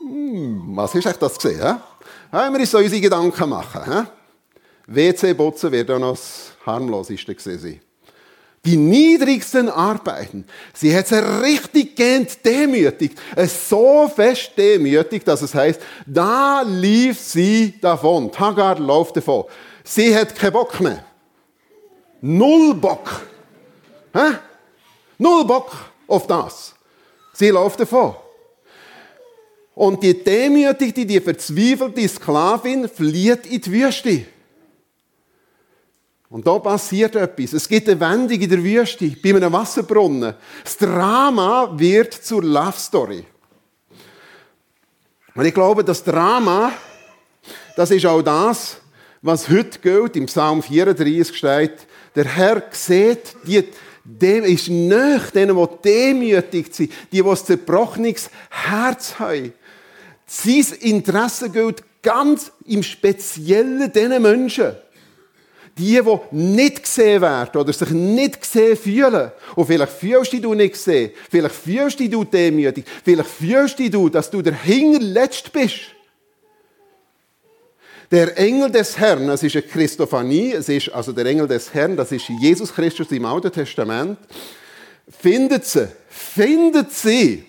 Hm, 0.00 0.76
was 0.76 0.94
ist 0.94 1.06
echt 1.06 1.22
das 1.22 1.38
gesehen? 1.38 1.76
He? 2.30 2.36
Wenn 2.36 2.58
wir 2.58 2.66
so 2.66 2.78
unsere 2.78 3.00
Gedanken 3.00 3.48
machen. 3.48 4.06
WC-Botzen 4.86 5.72
wird 5.72 5.90
auch 5.90 5.98
noch 5.98 6.12
das 6.12 6.52
harmloseste 6.64 7.34
gesehen 7.34 7.87
die 8.68 8.76
niedrigsten 8.76 9.70
Arbeiten. 9.70 10.44
Sie 10.74 10.94
hat 10.94 11.08
sie 11.08 11.16
richtig 11.42 11.96
gehend 11.96 12.44
demütigt. 12.44 13.18
Es 13.34 13.66
so 13.66 14.12
fest 14.14 14.52
demütigt, 14.58 15.26
dass 15.26 15.40
es 15.40 15.54
heißt, 15.54 15.80
da 16.04 16.62
lief 16.66 17.18
sie 17.18 17.72
davon. 17.80 18.30
Hagar 18.38 18.78
läuft 18.78 19.16
davon. 19.16 19.44
Sie 19.84 20.14
hat 20.14 20.36
keinen 20.36 20.52
Bock 20.52 20.78
mehr. 20.80 21.02
Null 22.20 22.74
Bock. 22.74 23.22
Hä? 24.12 24.36
Null 25.16 25.46
Bock 25.46 25.72
auf 26.06 26.26
das. 26.26 26.74
Sie 27.32 27.48
läuft 27.48 27.80
davon. 27.80 28.16
Und 29.74 30.02
die 30.02 30.22
demütigte, 30.22 31.06
die 31.06 31.20
verzweifelte 31.20 32.06
Sklavin 32.06 32.86
flieht 32.86 33.46
in 33.46 33.62
die 33.62 33.72
Wüste. 33.72 34.26
Und 36.30 36.46
da 36.46 36.58
passiert 36.58 37.16
etwas. 37.16 37.54
Es 37.54 37.68
gibt 37.68 37.88
eine 37.88 38.00
Wendung 38.00 38.38
in 38.38 38.50
der 38.50 38.62
Wüste, 38.62 39.08
bei 39.22 39.30
einem 39.30 39.52
Wasserbrunnen. 39.52 40.34
Das 40.62 40.76
Drama 40.76 41.72
wird 41.74 42.12
zur 42.12 42.42
Love 42.42 42.78
Story. 42.78 43.24
Und 45.34 45.44
ich 45.44 45.54
glaube, 45.54 45.84
das 45.84 46.04
Drama, 46.04 46.72
das 47.76 47.90
ist 47.90 48.04
auch 48.04 48.20
das, 48.20 48.78
was 49.22 49.48
heute 49.48 49.78
gilt. 49.78 50.16
Im 50.16 50.26
Psalm 50.26 50.62
34 50.62 51.36
steht, 51.36 51.86
der 52.14 52.24
Herr 52.24 52.62
sieht, 52.72 53.36
die, 53.44 53.64
dem 54.04 54.44
ist 54.44 54.68
nicht 54.68 55.34
denen, 55.34 55.56
die 55.56 55.82
demütig 55.84 56.74
sind, 56.74 56.90
die, 57.10 57.22
die 57.22 57.22
ein 57.22 57.36
zerbrochenes 57.36 58.30
Herz 58.50 59.18
haben. 59.18 59.52
Sein 60.26 60.66
Interesse 60.80 61.48
gilt 61.48 61.82
ganz 62.02 62.52
im 62.66 62.82
Speziellen 62.82 63.90
diesen 63.92 64.20
Menschen. 64.20 64.72
Die, 65.78 66.00
die 66.02 66.36
nicht 66.36 66.82
gesehen 66.82 67.22
werden 67.22 67.60
oder 67.60 67.72
sich 67.72 67.90
nicht 67.90 68.40
gesehen 68.40 68.76
fühlen. 68.76 69.30
Und 69.54 69.66
vielleicht 69.66 69.92
fühlst 69.92 70.32
du 70.32 70.40
dich 70.40 70.50
nicht 70.50 70.72
gesehen. 70.72 71.12
Vielleicht 71.30 71.54
fühlst 71.54 72.00
du 72.00 72.08
dich 72.08 72.30
demütig. 72.30 72.84
Vielleicht 73.04 73.28
fühlst 73.28 73.78
du 73.78 74.08
dass 74.08 74.30
du 74.30 74.42
der 74.42 74.54
Hingerletzt 74.54 75.52
bist. 75.52 75.94
Der 78.10 78.38
Engel 78.38 78.70
des 78.70 78.98
Herrn, 78.98 79.26
das 79.26 79.42
ist 79.42 79.54
eine 79.54 79.62
Christophanie, 79.62 80.52
es 80.52 80.68
ist 80.68 80.88
also 80.88 81.12
der 81.12 81.26
Engel 81.26 81.46
des 81.46 81.74
Herrn, 81.74 81.94
das 81.94 82.10
ist 82.10 82.28
Jesus 82.40 82.72
Christus 82.72 83.12
im 83.12 83.26
Alten 83.26 83.52
Testament, 83.52 84.18
findet 85.08 85.66
sie, 85.66 85.88
findet 86.08 86.90
sie. 86.90 87.44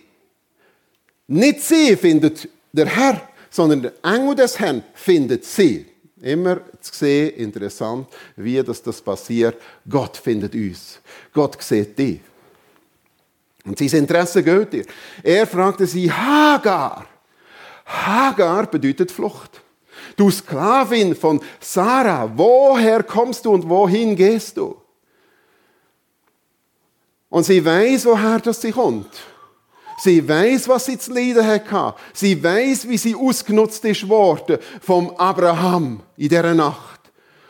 Nicht 1.28 1.62
sie 1.62 1.96
findet 1.96 2.50
der 2.74 2.88
Herr, 2.88 3.22
sondern 3.50 3.84
der 3.84 3.94
Engel 4.04 4.36
des 4.36 4.60
Herrn 4.60 4.84
findet 4.94 5.46
sie. 5.46 5.86
Immer 6.22 6.60
zu 6.82 6.94
sehen, 6.94 7.36
interessant, 7.36 8.08
wie 8.36 8.62
das, 8.62 8.82
das 8.82 9.02
passiert. 9.02 9.62
Gott 9.88 10.18
findet 10.18 10.54
uns. 10.54 11.00
Gott 11.34 11.62
sieht 11.62 11.98
dich. 11.98 12.20
Und 13.66 13.78
sein 13.78 14.00
Interesse 14.00 14.44
geht 14.44 14.74
dir. 14.74 14.86
Er 15.24 15.48
fragte 15.48 15.86
sie, 15.86 16.12
Hagar. 16.12 17.06
Hagar 17.86 18.68
bedeutet 18.68 19.12
Flucht. 19.12 19.62
Du 20.16 20.30
Sklavin 20.30 21.16
von 21.16 21.42
Sarah, 21.60 22.30
woher 22.36 23.04
kommst 23.04 23.46
du 23.46 23.52
und 23.52 23.68
wohin 23.68 24.16
gehst 24.16 24.58
du? 24.58 24.76
Und 27.30 27.44
sie 27.44 27.64
weiß, 27.64 28.06
woher 28.06 28.40
das 28.40 28.62
sie 28.62 28.72
kommt. 28.72 29.10
Sie 30.00 30.26
weiß, 30.26 30.70
was 30.70 30.86
sie 30.86 30.98
zu 30.98 31.12
leiden 31.12 31.46
hatte. 31.46 31.94
Sie 32.14 32.42
weiß, 32.42 32.88
wie 32.88 32.98
sie 32.98 33.16
ausgenutzt 33.16 33.84
ist 33.84 34.08
worden 34.08 34.58
vom 34.82 35.10
Abraham 35.18 36.02
in 36.16 36.30
dieser 36.30 36.54
Nacht. 36.54 37.02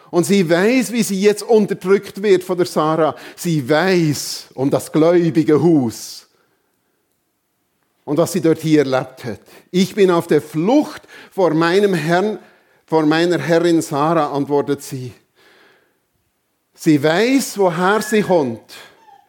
Und 0.10 0.26
sie 0.26 0.50
weiß, 0.50 0.92
wie 0.92 1.04
sie 1.04 1.22
jetzt 1.22 1.44
unterdrückt 1.44 2.24
wird 2.24 2.44
von 2.44 2.58
der 2.58 2.66
Sarah. 2.66 3.16
Sie 3.36 3.70
weiß 3.70 4.48
um 4.56 4.72
das 4.72 4.92
gläubige 4.92 5.62
Haus. 5.62 6.28
Und 8.04 8.18
was 8.18 8.32
sie 8.32 8.42
dort 8.42 8.60
hier 8.60 8.80
erlebt 8.80 9.24
hat. 9.24 9.42
Ich 9.70 9.94
bin 9.94 10.10
auf 10.10 10.26
der 10.26 10.42
Flucht 10.42 11.04
vor 11.30 11.54
meinem 11.54 11.94
Herrn, 11.94 12.40
vor 12.88 13.06
meiner 13.06 13.38
Herrin 13.38 13.84
Sarah, 13.84 14.32
antwortet 14.32 14.82
sie. 14.82 15.14
Sie 16.74 17.04
weiß, 17.04 17.60
woher 17.60 18.02
sie 18.02 18.24
kommt. 18.24 18.74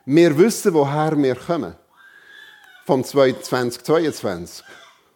Wir 0.07 0.39
wissen, 0.39 0.73
woher 0.73 1.15
wir 1.19 1.35
kommen 1.35 1.75
vom 2.90 3.05
2022 3.05 4.64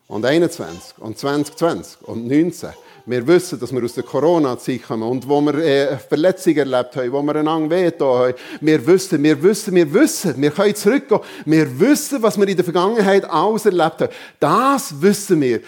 und 0.07 0.25
21 0.25 0.97
und 0.99 1.19
2020 1.19 2.03
und 2.03 2.29
19. 2.29 2.71
Wir 3.05 3.27
wissen, 3.27 3.59
dass 3.59 3.73
wir 3.73 3.83
aus 3.83 3.95
der 3.95 4.05
Corona-Zeit 4.05 4.85
kommen 4.85 5.03
und 5.03 5.29
wo 5.29 5.41
wir 5.41 5.55
äh, 5.57 5.99
Verletzungen 5.99 6.59
erlebt 6.59 6.95
haben, 6.95 7.11
wo 7.11 7.21
wir 7.21 7.35
einander 7.35 7.75
wehgetan 7.75 8.07
haben. 8.07 8.35
Wir 8.61 8.87
wissen, 8.87 9.21
wir 9.25 9.43
wissen, 9.43 9.75
wir 9.75 9.93
wissen, 9.93 10.41
wir 10.41 10.53
können 10.53 10.77
zurückgehen. 10.77 11.21
Wir 11.47 11.81
wissen, 11.81 12.23
was 12.23 12.39
wir 12.39 12.47
in 12.47 12.55
der 12.55 12.65
Vergangenheit 12.65 13.25
alles 13.25 13.67
erlebt 13.67 14.03
haben. 14.03 14.13
Das 14.39 15.03
wissen 15.03 15.41
wir. 15.41 15.61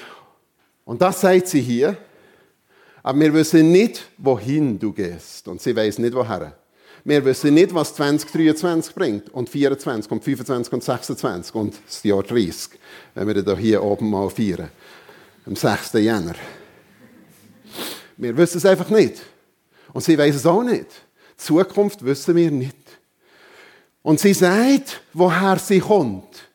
Und 0.84 1.02
das 1.02 1.20
sagt 1.20 1.48
sie 1.48 1.60
hier. 1.60 1.96
Aber 3.02 3.18
wir 3.18 3.34
wissen 3.34 3.72
nicht, 3.72 4.08
wohin 4.16 4.78
du 4.78 4.92
gehst. 4.92 5.48
Und 5.48 5.60
sie 5.60 5.74
weiß 5.74 5.98
nicht, 5.98 6.14
woher. 6.14 6.56
Wir 7.08 7.24
wissen 7.24 7.54
nicht, 7.54 7.72
was 7.72 7.94
2023 7.94 8.92
bringt 8.92 9.32
und 9.32 9.48
24 9.48 10.10
und 10.10 10.24
25 10.24 10.72
und 10.72 10.82
26 10.82 11.54
und 11.54 11.74
das 11.86 12.02
Jahr 12.02 12.24
30, 12.24 12.80
wenn 13.14 13.28
wir 13.28 13.44
da 13.44 13.56
hier 13.56 13.80
oben 13.84 14.10
mal 14.10 14.28
feiern, 14.28 14.70
am 15.46 15.54
6. 15.54 15.92
Jänner. 15.92 16.34
Wir 18.16 18.36
wissen 18.36 18.58
es 18.58 18.66
einfach 18.66 18.90
nicht. 18.90 19.22
Und 19.92 20.02
sie 20.02 20.18
weiß 20.18 20.34
es 20.34 20.46
auch 20.46 20.64
nicht. 20.64 20.88
Die 21.38 21.44
Zukunft 21.44 22.04
wissen 22.04 22.34
wir 22.34 22.50
nicht. 22.50 22.76
Und 24.02 24.18
sie 24.18 24.34
sagt, 24.34 25.00
woher 25.12 25.60
sie 25.60 25.78
kommt. 25.78 26.48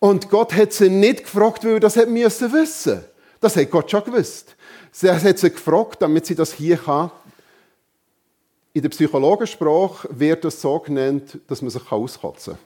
Und 0.00 0.28
Gott 0.28 0.54
hat 0.54 0.72
sie 0.72 0.90
nicht 0.90 1.22
gefragt, 1.22 1.62
weil 1.62 1.74
er 1.74 1.80
das 1.80 1.94
wissen 1.94 2.50
müssen. 2.50 3.04
Das 3.40 3.54
hat 3.54 3.70
Gott 3.70 3.88
schon 3.88 4.02
gewusst. 4.02 4.56
Sie 4.90 5.08
hat 5.08 5.38
sie 5.38 5.50
gefragt, 5.50 6.02
damit 6.02 6.26
sie 6.26 6.34
das 6.34 6.52
hier 6.52 6.78
kann 6.78 7.12
in 8.78 8.82
der 8.82 8.90
Psychologensprache 8.90 10.08
wird 10.12 10.44
das 10.44 10.60
so 10.60 10.78
genannt, 10.78 11.36
dass 11.48 11.62
man 11.62 11.70
sich 11.70 11.90
auskotzen 11.90 12.54
kann. 12.54 12.62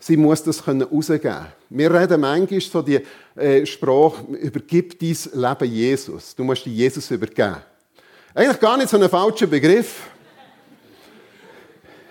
Sie 0.00 0.16
muss 0.16 0.42
das 0.42 0.66
rausgeben 0.66 1.20
können. 1.20 1.46
Wir 1.70 1.94
reden 1.94 2.20
manchmal 2.20 2.60
so 2.60 2.82
die 2.82 3.00
äh, 3.36 3.64
Sprache, 3.64 4.24
übergib 4.32 4.98
dein 4.98 5.16
Leben 5.34 5.72
Jesus. 5.72 6.34
Du 6.34 6.42
musst 6.42 6.66
dir 6.66 6.72
Jesus 6.72 7.08
übergeben. 7.12 7.58
Eigentlich 8.34 8.58
gar 8.58 8.76
nicht 8.76 8.88
so 8.88 9.00
ein 9.00 9.08
falscher 9.08 9.46
Begriff. 9.46 10.08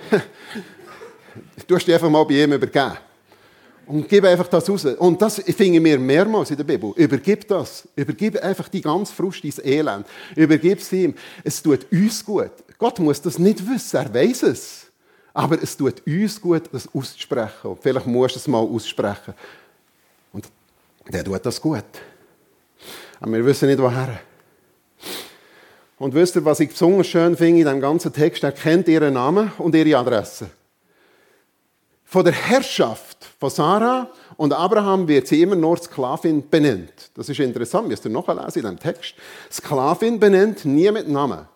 du 1.67 1.75
hast 1.75 1.85
dich 1.85 1.93
einfach 1.93 2.09
mal 2.09 2.23
bei 2.23 2.35
ihm 2.35 2.53
übergeben. 2.53 2.97
Und 3.85 4.07
gib 4.07 4.23
einfach 4.25 4.47
das 4.47 4.69
raus. 4.69 4.85
Und 4.85 5.21
das 5.21 5.41
finden 5.41 5.83
wir 5.83 5.97
mehrmals 5.99 6.51
in 6.51 6.57
der 6.57 6.65
Bibel. 6.65 6.91
Übergib 6.95 7.47
das. 7.47 7.87
Übergib 7.95 8.41
einfach 8.43 8.67
die 8.67 8.81
ganze 8.81 9.13
Frust, 9.13 9.43
dein 9.43 9.65
Elend. 9.65 10.05
Übergib 10.35 10.79
es 10.79 10.91
ihm. 10.91 11.15
Es 11.43 11.63
tut 11.63 11.89
uns 11.91 12.23
gut. 12.23 12.51
Gott 12.77 12.99
muss 12.99 13.21
das 13.21 13.39
nicht 13.39 13.67
wissen, 13.67 13.97
er 13.97 14.13
weiß 14.13 14.43
es. 14.43 14.87
Aber 15.33 15.61
es 15.61 15.77
tut 15.77 16.01
uns 16.05 16.41
gut, 16.41 16.63
das 16.71 16.87
auszusprechen. 16.93 17.69
Und 17.69 17.81
vielleicht 17.81 18.07
musst 18.07 18.35
du 18.35 18.39
es 18.39 18.47
mal 18.47 18.59
aussprechen. 18.59 19.33
Und 20.33 20.47
der 21.07 21.23
tut 21.23 21.45
das 21.45 21.61
gut. 21.61 21.83
Aber 23.19 23.31
wir 23.31 23.45
wissen 23.45 23.67
nicht, 23.67 23.79
woher. 23.79 24.19
Und 25.99 26.13
wisst 26.13 26.35
ihr, 26.35 26.45
was 26.45 26.59
ich 26.59 26.69
besonders 26.69 27.07
schön 27.07 27.35
finde 27.35 27.59
in 27.59 27.65
diesem 27.65 27.81
ganzen 27.81 28.13
Text? 28.13 28.43
Er 28.43 28.51
kennt 28.51 28.87
ihren 28.87 29.13
Namen 29.13 29.51
und 29.57 29.73
ihre 29.73 29.97
Adresse. 29.97 30.49
Von 32.03 32.23
der 32.23 32.33
Herrschaft 32.33 33.17
von 33.39 33.49
Sarah 33.49 34.09
und 34.37 34.53
Abraham 34.53 35.07
wird 35.07 35.27
sie 35.27 35.41
immer 35.41 35.55
nur 35.55 35.77
Sklavin 35.77 36.47
benannt. 36.49 37.11
Das 37.15 37.27
ist 37.27 37.39
interessant, 37.39 37.87
müsst 37.87 38.05
ihr 38.05 38.11
noch 38.11 38.27
lesen 38.27 38.59
in 38.59 38.61
diesem 38.61 38.79
Text. 38.79 39.15
Sklavin 39.51 40.19
benennt 40.19 40.63
nie 40.65 40.89
mit 40.91 41.07
Namen. 41.07 41.47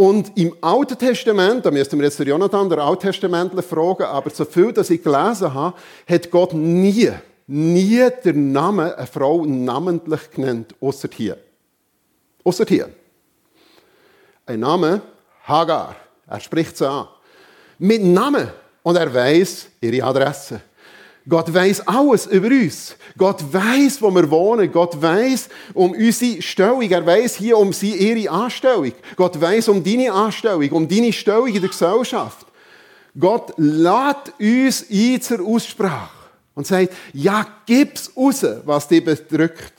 Und 0.00 0.34
im 0.38 0.56
Alten 0.62 0.96
Testament, 0.96 1.66
da 1.66 1.70
müssten 1.70 1.98
wir 1.98 2.06
jetzt 2.06 2.18
Jonathan, 2.18 2.70
der 2.70 2.78
Alttestamentler, 2.78 3.62
fragen, 3.62 4.04
aber 4.04 4.30
so 4.30 4.46
viel, 4.46 4.72
dass 4.72 4.88
ich 4.88 5.02
gelesen 5.02 5.52
habe, 5.52 5.76
hat 6.08 6.30
Gott 6.30 6.54
nie, 6.54 7.10
nie 7.46 8.08
den 8.24 8.50
Namen 8.50 8.94
einer 8.94 9.06
Frau 9.06 9.44
namentlich 9.44 10.30
genannt, 10.30 10.74
außer 10.80 11.10
hier. 11.12 11.36
Außer 12.42 12.64
hier. 12.66 12.88
Ein 14.46 14.60
Name, 14.60 15.02
Hagar. 15.44 15.94
Er 16.26 16.40
spricht 16.40 16.78
sie 16.78 16.88
an. 16.88 17.06
Mit 17.78 18.02
Namen. 18.02 18.48
Und 18.82 18.96
er 18.96 19.12
weiß 19.12 19.68
ihre 19.82 20.02
Adresse. 20.02 20.62
Gott 21.28 21.52
weiß 21.52 21.86
alles 21.86 22.26
über 22.26 22.48
uns. 22.48 22.96
Gott 23.16 23.42
weiß, 23.52 24.00
wo 24.00 24.10
wir 24.10 24.30
wohnen. 24.30 24.72
Gott 24.72 25.00
weiß 25.00 25.48
um 25.74 25.92
unsere 25.92 26.40
Stellung. 26.40 26.82
Er 26.82 27.04
weiß 27.04 27.36
hier 27.36 27.58
um 27.58 27.72
sie, 27.72 27.94
ihre 27.94 28.30
Anstellung. 28.30 28.92
Gott 29.16 29.40
weiß 29.40 29.68
um 29.68 29.84
deine 29.84 30.12
Anstellung, 30.12 30.70
um 30.70 30.88
deine 30.88 31.12
Stellung 31.12 31.48
in 31.48 31.60
der 31.60 31.68
Gesellschaft. 31.68 32.46
Gott 33.18 33.52
lädt 33.56 34.32
uns 34.38 34.86
ein 34.90 35.20
zur 35.20 35.46
Aussprache 35.46 36.10
und 36.54 36.66
sagt, 36.66 36.94
ja, 37.12 37.46
gib's 37.66 38.10
raus, 38.16 38.44
was 38.64 38.88
dich 38.88 39.04
bedrückt. 39.04 39.74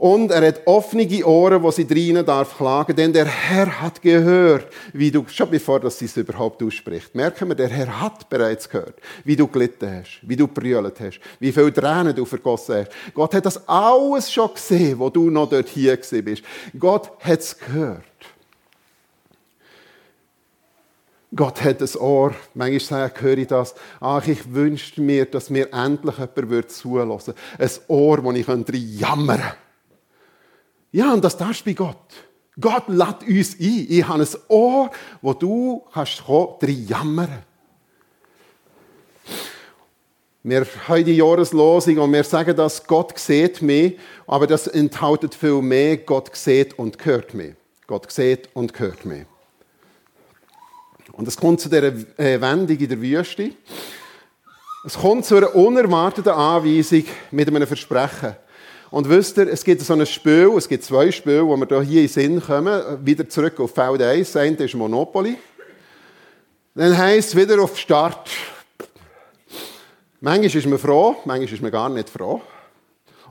Und 0.00 0.30
er 0.30 0.46
hat 0.46 0.62
offene 0.64 1.26
Ohren, 1.26 1.62
wo 1.62 1.70
sie 1.70 1.86
drinnen 1.86 2.24
darf 2.24 2.56
klagen, 2.56 2.96
denn 2.96 3.12
der 3.12 3.26
Herr 3.26 3.82
hat 3.82 4.00
gehört, 4.00 4.66
wie 4.94 5.10
du, 5.10 5.26
schon 5.28 5.50
bevor 5.50 5.78
das 5.78 5.98
sie 5.98 6.06
es 6.06 6.16
überhaupt 6.16 6.62
ausspricht, 6.62 7.14
merken 7.14 7.48
wir, 7.48 7.54
der 7.54 7.68
Herr 7.68 8.00
hat 8.00 8.30
bereits 8.30 8.66
gehört, 8.66 8.94
wie 9.24 9.36
du 9.36 9.46
gelitten 9.46 9.98
hast, 9.98 10.20
wie 10.22 10.36
du 10.36 10.48
brüllt 10.48 10.98
hast, 11.00 11.20
wie 11.38 11.52
viele 11.52 11.70
Tränen 11.70 12.16
du 12.16 12.24
vergossen 12.24 12.76
hast. 12.76 12.92
Gott 13.12 13.34
hat 13.34 13.44
das 13.44 13.68
alles 13.68 14.32
schon 14.32 14.54
gesehen, 14.54 14.98
wo 14.98 15.10
du 15.10 15.28
noch 15.28 15.50
dort 15.50 15.68
hier 15.68 15.98
bist. 15.98 16.44
Gott 16.78 17.10
hat 17.20 17.40
es 17.40 17.58
gehört. 17.58 18.04
Gott 21.36 21.62
hat 21.62 21.82
ein 21.82 22.00
Ohr. 22.00 22.34
Manchmal 22.54 23.12
höre 23.20 23.36
ich 23.36 23.48
das. 23.48 23.74
Ach, 24.00 24.26
ich 24.26 24.50
wünschte 24.50 25.02
mir, 25.02 25.26
dass 25.26 25.50
mir 25.50 25.70
endlich 25.74 26.14
jemand 26.16 26.70
zulassen 26.70 27.34
würde. 27.34 27.40
Ein 27.58 27.70
Ohr, 27.88 28.24
wo 28.24 28.32
ich 28.32 28.46
jammern 28.46 29.40
könnte. 29.40 29.56
Ja, 30.92 31.12
und 31.12 31.24
das 31.24 31.36
darfst 31.36 31.60
du 31.62 31.64
bei 31.66 31.72
Gott. 31.74 31.96
Gott 32.58 32.88
lädt 32.88 33.22
uns 33.28 33.54
ein. 33.58 33.86
Ich 33.88 34.06
habe 34.06 34.22
ein 34.22 34.28
Ohr, 34.48 34.90
wo 35.22 35.32
du 35.32 35.84
kannst 35.92 36.22
drin 36.60 36.86
jammern 36.86 37.44
wir 40.42 40.66
haben 40.88 41.04
die 41.04 41.16
Jahreslosung 41.16 41.98
und 41.98 42.12
wir 42.14 42.24
sagen, 42.24 42.56
dass 42.56 42.86
Gott 42.86 43.18
sieht 43.18 43.60
mich, 43.60 43.98
aber 44.26 44.46
das 44.46 44.66
enthält 44.66 45.34
viel 45.34 45.60
mehr. 45.60 45.98
Gott 45.98 46.34
sieht 46.34 46.78
und 46.78 47.04
hört 47.04 47.34
mich. 47.34 47.54
Gott 47.86 48.10
sieht 48.10 48.48
und 48.54 48.78
hört 48.78 49.04
mich. 49.04 49.26
Und 51.12 51.28
es 51.28 51.36
kommt 51.36 51.60
zu 51.60 51.68
dieser 51.68 51.92
äh, 52.18 52.40
Wendung 52.40 52.78
in 52.78 52.88
der 52.88 53.02
Wüste. 53.02 53.50
Es 54.86 54.96
kommt 54.96 55.26
zu 55.26 55.36
einer 55.36 55.54
unerwarteten 55.54 56.32
Anweisung 56.32 57.04
mit 57.30 57.46
einem 57.46 57.66
Versprechen. 57.66 58.36
Und 58.90 59.08
wisst 59.08 59.38
ihr, 59.38 59.46
es 59.48 59.62
gibt 59.62 59.82
so 59.82 59.92
ein 59.92 60.04
Spiel, 60.04 60.50
es 60.56 60.68
gibt 60.68 60.82
zwei 60.82 61.12
Spiele, 61.12 61.46
wo 61.46 61.56
wir 61.56 61.82
hier 61.82 62.00
in 62.00 62.06
den 62.06 62.08
Sinn 62.08 62.42
kommen, 62.42 62.82
wieder 63.06 63.28
zurück 63.28 63.60
auf 63.60 63.72
Feld 63.72 64.02
1. 64.02 64.32
Das 64.32 64.42
eine 64.42 64.56
ist 64.56 64.74
Monopoly. 64.74 65.36
Dann 66.74 66.98
heisst 66.98 67.28
es 67.28 67.36
wieder 67.36 67.62
auf 67.62 67.78
Start. 67.78 68.28
Manchmal 70.20 70.56
ist 70.56 70.66
man 70.66 70.78
froh, 70.78 71.16
manchmal 71.24 71.54
ist 71.54 71.62
man 71.62 71.70
gar 71.70 71.88
nicht 71.88 72.10
froh. 72.10 72.40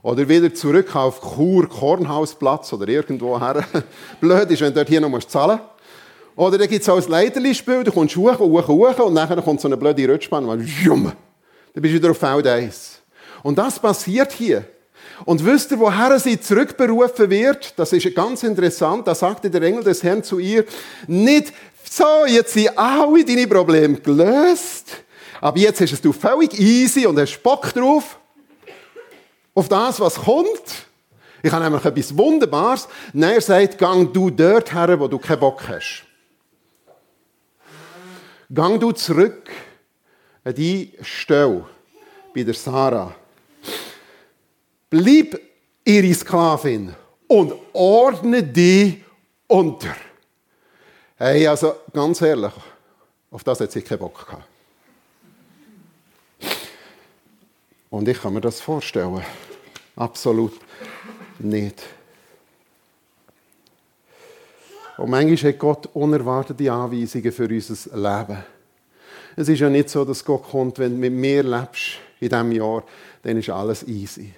Oder 0.02 0.26
wieder 0.26 0.52
zurück 0.54 0.96
auf 0.96 1.20
Chur, 1.20 1.68
Kornhausplatz 1.68 2.72
oder 2.72 2.88
irgendwo 2.88 3.38
her. 3.38 3.62
Blöd 4.20 4.50
ist, 4.50 4.62
wenn 4.62 4.68
du 4.68 4.76
dort 4.76 4.88
hier 4.88 5.00
noch 5.02 5.18
zahlen 5.24 5.58
musst. 5.58 5.70
Oder 6.36 6.56
dann 6.56 6.68
gibt 6.68 6.80
es 6.80 6.88
auch 6.88 6.96
ein 6.96 7.06
Leiterli-Spiel, 7.06 7.84
du 7.84 7.92
kommst 7.92 8.16
hoch, 8.16 8.38
hoch, 8.38 8.66
hoch 8.66 8.98
und 9.00 9.14
dann 9.14 9.44
kommt 9.44 9.60
so 9.60 9.68
eine 9.68 9.76
blöde 9.76 10.10
Rutschbahn 10.10 10.46
und 10.46 10.58
dann 10.58 11.82
bist 11.82 11.94
du 11.94 11.98
wieder 11.98 12.10
auf 12.12 12.18
Feld 12.18 12.46
1. 12.46 13.02
Und 13.42 13.58
das 13.58 13.78
passiert 13.78 14.32
hier. 14.32 14.64
Und 15.24 15.44
wisst 15.44 15.70
ihr, 15.70 15.78
woher 15.78 16.18
sie 16.18 16.40
zurückberufen 16.40 17.28
wird? 17.30 17.78
Das 17.78 17.92
ist 17.92 18.14
ganz 18.14 18.42
interessant. 18.42 19.06
Da 19.06 19.14
sagte 19.14 19.50
der 19.50 19.62
Engel 19.62 19.84
des 19.84 20.02
Herrn 20.02 20.22
zu 20.22 20.38
ihr, 20.38 20.64
nicht 21.06 21.52
so, 21.88 22.24
jetzt 22.26 22.52
sind 22.54 22.76
alle 22.78 23.24
deine 23.24 23.46
Probleme 23.46 23.98
gelöst, 24.00 25.02
aber 25.40 25.58
jetzt 25.58 25.80
es 25.80 26.00
du 26.00 26.12
völlig 26.12 26.58
easy 26.58 27.06
und 27.06 27.18
hast 27.18 27.42
Bock 27.42 27.72
drauf, 27.72 28.18
auf 29.54 29.68
das, 29.68 29.98
was 29.98 30.14
kommt. 30.14 30.86
Ich 31.42 31.50
habe 31.50 31.64
nämlich 31.64 31.84
etwas 31.84 32.16
Wunderbares. 32.16 32.86
Nein, 33.12 33.34
er 33.34 33.40
sagt, 33.40 33.78
gang 33.78 34.12
du 34.12 34.30
dort 34.30 34.72
her, 34.72 35.00
wo 35.00 35.08
du 35.08 35.18
keinen 35.18 35.40
Bock 35.40 35.66
hast. 35.66 36.04
Gang 38.52 38.78
du 38.78 38.92
zurück 38.92 39.50
an 40.44 40.54
die 40.54 40.92
Stelle 41.02 41.64
bei 42.34 42.42
der 42.42 42.54
Sarah. 42.54 43.14
Bleib 44.90 45.40
ihre 45.84 46.12
Sklavin 46.12 46.94
und 47.28 47.52
ordne 47.72 48.42
die 48.42 49.04
unter. 49.46 49.94
Hey, 51.16 51.46
also 51.46 51.74
ganz 51.92 52.20
ehrlich, 52.22 52.52
auf 53.30 53.44
das 53.44 53.60
hat 53.60 53.70
sie 53.70 53.82
keinen 53.82 53.98
Bock 54.00 54.26
gehabt. 54.26 54.44
Und 57.90 58.08
ich 58.08 58.20
kann 58.20 58.32
mir 58.32 58.40
das 58.40 58.60
vorstellen. 58.60 59.22
Absolut 59.96 60.58
nicht. 61.38 61.82
Und 64.96 65.10
manchmal 65.10 65.52
hat 65.52 65.58
Gott 65.58 65.88
unerwartete 65.94 66.70
Anweisungen 66.70 67.32
für 67.32 67.48
unser 67.48 67.96
Leben. 67.96 68.44
Es 69.36 69.48
ist 69.48 69.60
ja 69.60 69.70
nicht 69.70 69.88
so, 69.88 70.04
dass 70.04 70.24
Gott 70.24 70.50
kommt, 70.50 70.78
wenn 70.78 70.92
du 70.92 70.98
mit 70.98 71.12
mir 71.12 71.42
lebst 71.42 71.98
in 72.20 72.28
diesem 72.28 72.52
Jahr, 72.52 72.84
dann 73.22 73.38
ist 73.38 73.48
alles 73.48 73.86
easy. 73.86 74.34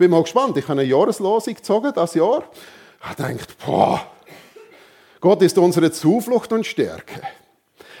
Bin 0.00 0.10
mal 0.10 0.22
gespannt. 0.22 0.56
Ich 0.56 0.66
habe 0.66 0.80
eine 0.80 0.88
Jahreslosung 0.88 1.54
gezogen, 1.54 1.92
das 1.94 2.14
Jahr. 2.14 2.42
Ich 3.10 3.16
denke, 3.16 3.44
boah, 3.66 4.10
Gott 5.20 5.42
ist 5.42 5.58
unsere 5.58 5.92
Zuflucht 5.92 6.50
und 6.54 6.66
Stärke. 6.66 7.20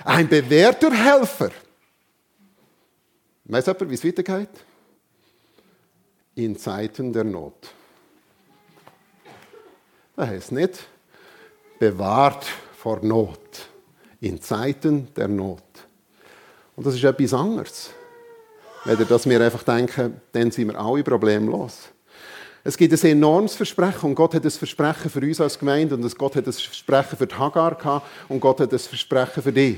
Ein 0.06 0.26
bewährter 0.26 0.90
Helfer. 0.90 1.50
Weiß 3.44 3.66
jemand, 3.66 3.90
wie 3.90 3.94
es 3.96 4.02
weitergeht? 4.06 4.48
In 6.36 6.56
Zeiten 6.56 7.12
der 7.12 7.24
Not. 7.24 7.68
Das 10.16 10.28
heißt 10.28 10.52
nicht, 10.52 10.86
bewahrt 11.78 12.46
vor 12.78 13.00
Not. 13.02 13.68
In 14.22 14.40
Zeiten 14.40 15.12
der 15.14 15.28
Not. 15.28 15.62
Und 16.76 16.86
das 16.86 16.94
ist 16.94 17.04
etwas 17.04 17.34
anderes. 17.34 17.90
Wenn 18.84 19.06
dass 19.06 19.28
wir 19.28 19.40
einfach 19.40 19.62
denken, 19.62 20.20
dann 20.32 20.50
sind 20.50 20.68
wir 20.68 20.80
alle 20.80 21.02
problemlos. 21.02 21.90
Es 22.64 22.76
gibt 22.76 22.92
ein 22.92 23.10
enormes 23.10 23.54
Versprechen 23.54 24.10
und 24.10 24.14
Gott 24.14 24.34
hat 24.34 24.44
ein 24.44 24.50
Versprechen 24.50 25.10
für 25.10 25.20
uns 25.20 25.40
als 25.40 25.58
Gemeinde 25.58 25.94
und 25.94 26.18
Gott 26.18 26.36
hat 26.36 26.46
ein 26.46 26.52
Versprechen 26.52 27.16
für 27.16 27.26
die 27.26 27.34
Hagar 27.34 27.74
gehabt 27.74 28.06
und 28.28 28.40
Gott 28.40 28.60
hat 28.60 28.72
ein 28.72 28.78
Versprechen 28.78 29.42
für 29.42 29.52
dich. 29.52 29.76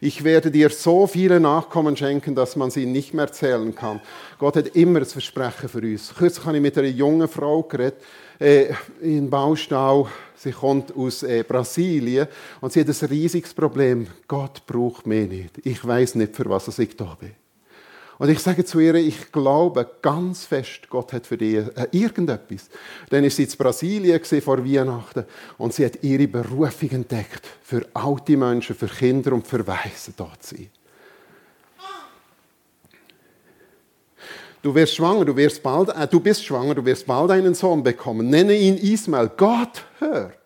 Ich 0.00 0.22
werde 0.24 0.50
dir 0.50 0.70
so 0.70 1.06
viele 1.06 1.40
Nachkommen 1.40 1.96
schenken, 1.96 2.34
dass 2.34 2.54
man 2.54 2.70
sie 2.70 2.84
nicht 2.84 3.14
mehr 3.14 3.32
zählen 3.32 3.74
kann. 3.74 4.00
Gott 4.38 4.56
hat 4.56 4.68
immer 4.76 5.00
ein 5.00 5.06
Versprechen 5.06 5.68
für 5.68 5.80
uns. 5.80 6.14
Kürzlich 6.14 6.44
habe 6.44 6.56
ich 6.56 6.62
mit 6.62 6.76
einer 6.76 6.88
jungen 6.88 7.28
Frau 7.28 7.62
geredet, 7.62 8.02
äh, 8.38 8.74
in 9.00 9.30
Baustau. 9.30 10.08
Sie 10.34 10.52
kommt 10.52 10.94
aus 10.94 11.22
äh, 11.22 11.44
Brasilien 11.44 12.28
und 12.60 12.72
sie 12.72 12.80
hat 12.80 12.88
ein 12.88 13.08
riesiges 13.08 13.54
Problem. 13.54 14.08
Gott 14.28 14.66
braucht 14.66 15.06
mich 15.06 15.28
nicht. 15.28 15.58
Ich 15.64 15.84
weiß 15.84 16.16
nicht, 16.16 16.36
für 16.36 16.48
was 16.48 16.78
ich 16.78 16.96
da 16.96 17.16
bin. 17.18 17.32
Und 18.18 18.30
ich 18.30 18.38
sage 18.38 18.64
zu 18.64 18.80
ihr, 18.80 18.94
ich 18.94 19.30
glaube 19.30 19.88
ganz 20.00 20.44
fest, 20.44 20.88
Gott 20.88 21.12
hat 21.12 21.26
für 21.26 21.36
dich 21.36 21.56
äh, 21.56 21.88
irgendetwas. 21.90 22.70
Dann 23.10 23.24
ist 23.24 23.36
sie 23.36 23.44
in 23.44 23.50
Brasilien 23.58 24.20
vor 24.40 24.64
Weihnachten 24.64 25.24
und 25.58 25.74
sie 25.74 25.84
hat 25.84 26.02
ihre 26.02 26.26
Berufung 26.26 26.90
entdeckt, 26.90 27.46
für 27.62 27.86
alte 27.92 28.36
Menschen, 28.36 28.74
für 28.74 28.86
Kinder 28.86 29.32
und 29.32 29.46
für 29.46 29.66
Waisen 29.66 30.14
dort 30.16 30.42
zu 30.42 30.56
sein. 30.56 30.70
Du 34.62 34.74
wirst 34.74 34.96
schwanger, 34.96 35.24
du 35.24 35.36
wirst 35.36 35.62
bald, 35.62 35.90
äh, 35.90 36.08
du 36.08 36.18
bist 36.18 36.44
schwanger, 36.44 36.74
du 36.74 36.84
wirst 36.84 37.06
bald 37.06 37.30
einen 37.30 37.54
Sohn 37.54 37.82
bekommen. 37.82 38.30
Nenne 38.30 38.54
ihn 38.54 38.76
Ismael. 38.76 39.30
Gott 39.36 39.84
hört. 39.98 40.38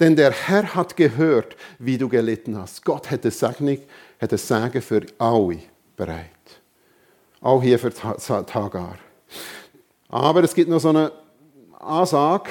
Denn 0.00 0.16
der 0.16 0.30
Herr 0.30 0.74
hat 0.74 0.96
gehört, 0.96 1.56
wie 1.78 1.98
du 1.98 2.08
gelitten 2.08 2.56
hast. 2.56 2.84
Gott 2.84 3.10
hätte 3.10 3.30
Segen, 3.30 3.80
hätte 4.18 4.38
Segen 4.38 4.80
für 4.80 5.02
alle 5.18 5.58
bereit. 5.96 6.33
Auch 7.44 7.62
hier 7.62 7.78
für 7.78 7.92
Hagar. 7.94 8.96
Aber 10.08 10.42
es 10.42 10.54
gibt 10.54 10.70
noch 10.70 10.80
so 10.80 10.88
eine 10.88 11.12
Ansage, 11.78 12.48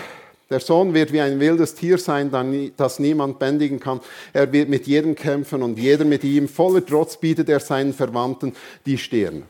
der 0.52 0.60
Sohn 0.60 0.94
wird 0.94 1.12
wie 1.12 1.20
ein 1.20 1.40
wildes 1.40 1.74
Tier 1.74 1.98
sein, 1.98 2.30
das 2.78 3.00
niemand 3.00 3.40
bändigen 3.40 3.80
kann. 3.80 4.02
Er 4.34 4.52
wird 4.54 4.70
mit 4.70 4.86
jedem 4.86 5.16
kämpfen 5.16 5.64
und 5.64 5.80
jeder 5.80 6.06
mit 6.06 6.24
ihm. 6.24 6.48
Voller 6.48 6.86
Trotz 6.86 7.18
bietet 7.18 7.50
er 7.50 7.60
seinen 7.60 7.92
Verwandten 7.92 8.56
die 8.86 9.00
Stirn. 9.00 9.46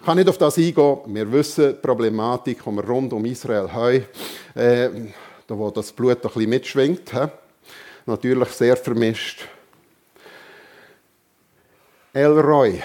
Ich 0.00 0.06
kann 0.06 0.16
nicht 0.16 0.30
auf 0.30 0.38
das 0.38 0.56
eingehen. 0.56 1.00
Wir 1.08 1.30
wissen 1.30 1.74
die 1.74 1.86
Problematik 1.86 2.66
um 2.66 2.78
rund 2.78 3.12
um 3.12 3.26
Israel 3.26 3.74
heu, 3.74 4.00
äh, 4.54 4.88
wo 5.48 5.70
das 5.70 5.92
Blut 5.92 6.24
ein 6.24 6.30
bisschen 6.32 6.48
mitschwingt. 6.48 7.12
He? 7.12 7.26
Natürlich 8.06 8.48
sehr 8.48 8.78
vermischt. 8.78 9.46
El 12.14 12.40
Roy, 12.40 12.82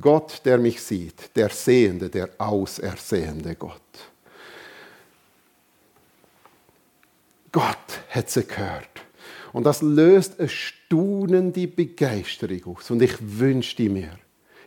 Gott, 0.00 0.40
der 0.44 0.58
mich 0.58 0.80
sieht, 0.82 1.34
der 1.36 1.48
Sehende, 1.50 2.08
der 2.08 2.30
ausersehende 2.38 3.54
Gott. 3.54 3.80
Gott 7.52 8.00
hat 8.10 8.30
sie 8.30 8.44
gehört. 8.44 8.88
Und 9.52 9.64
das 9.64 9.82
löst 9.82 10.38
eine 10.38 10.48
staunende 10.48 11.66
Begeisterung 11.66 12.76
aus. 12.76 12.90
Und 12.90 13.02
ich 13.02 13.16
wünschte 13.20 13.88
mir, 13.88 14.18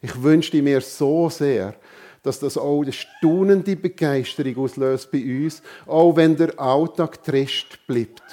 ich 0.01 0.21
wünschte 0.21 0.61
mir 0.61 0.81
so 0.81 1.29
sehr, 1.29 1.75
dass 2.23 2.39
das 2.39 2.57
auch 2.57 2.81
eine 2.81 2.91
staunende 2.91 3.75
Begeisterung 3.75 4.57
auslöst 4.57 5.11
bei 5.11 5.23
uns, 5.23 5.61
auch 5.85 6.15
wenn 6.15 6.35
der 6.35 6.57
Alltag 6.59 7.23
trist 7.23 7.79
bleibt. 7.87 8.23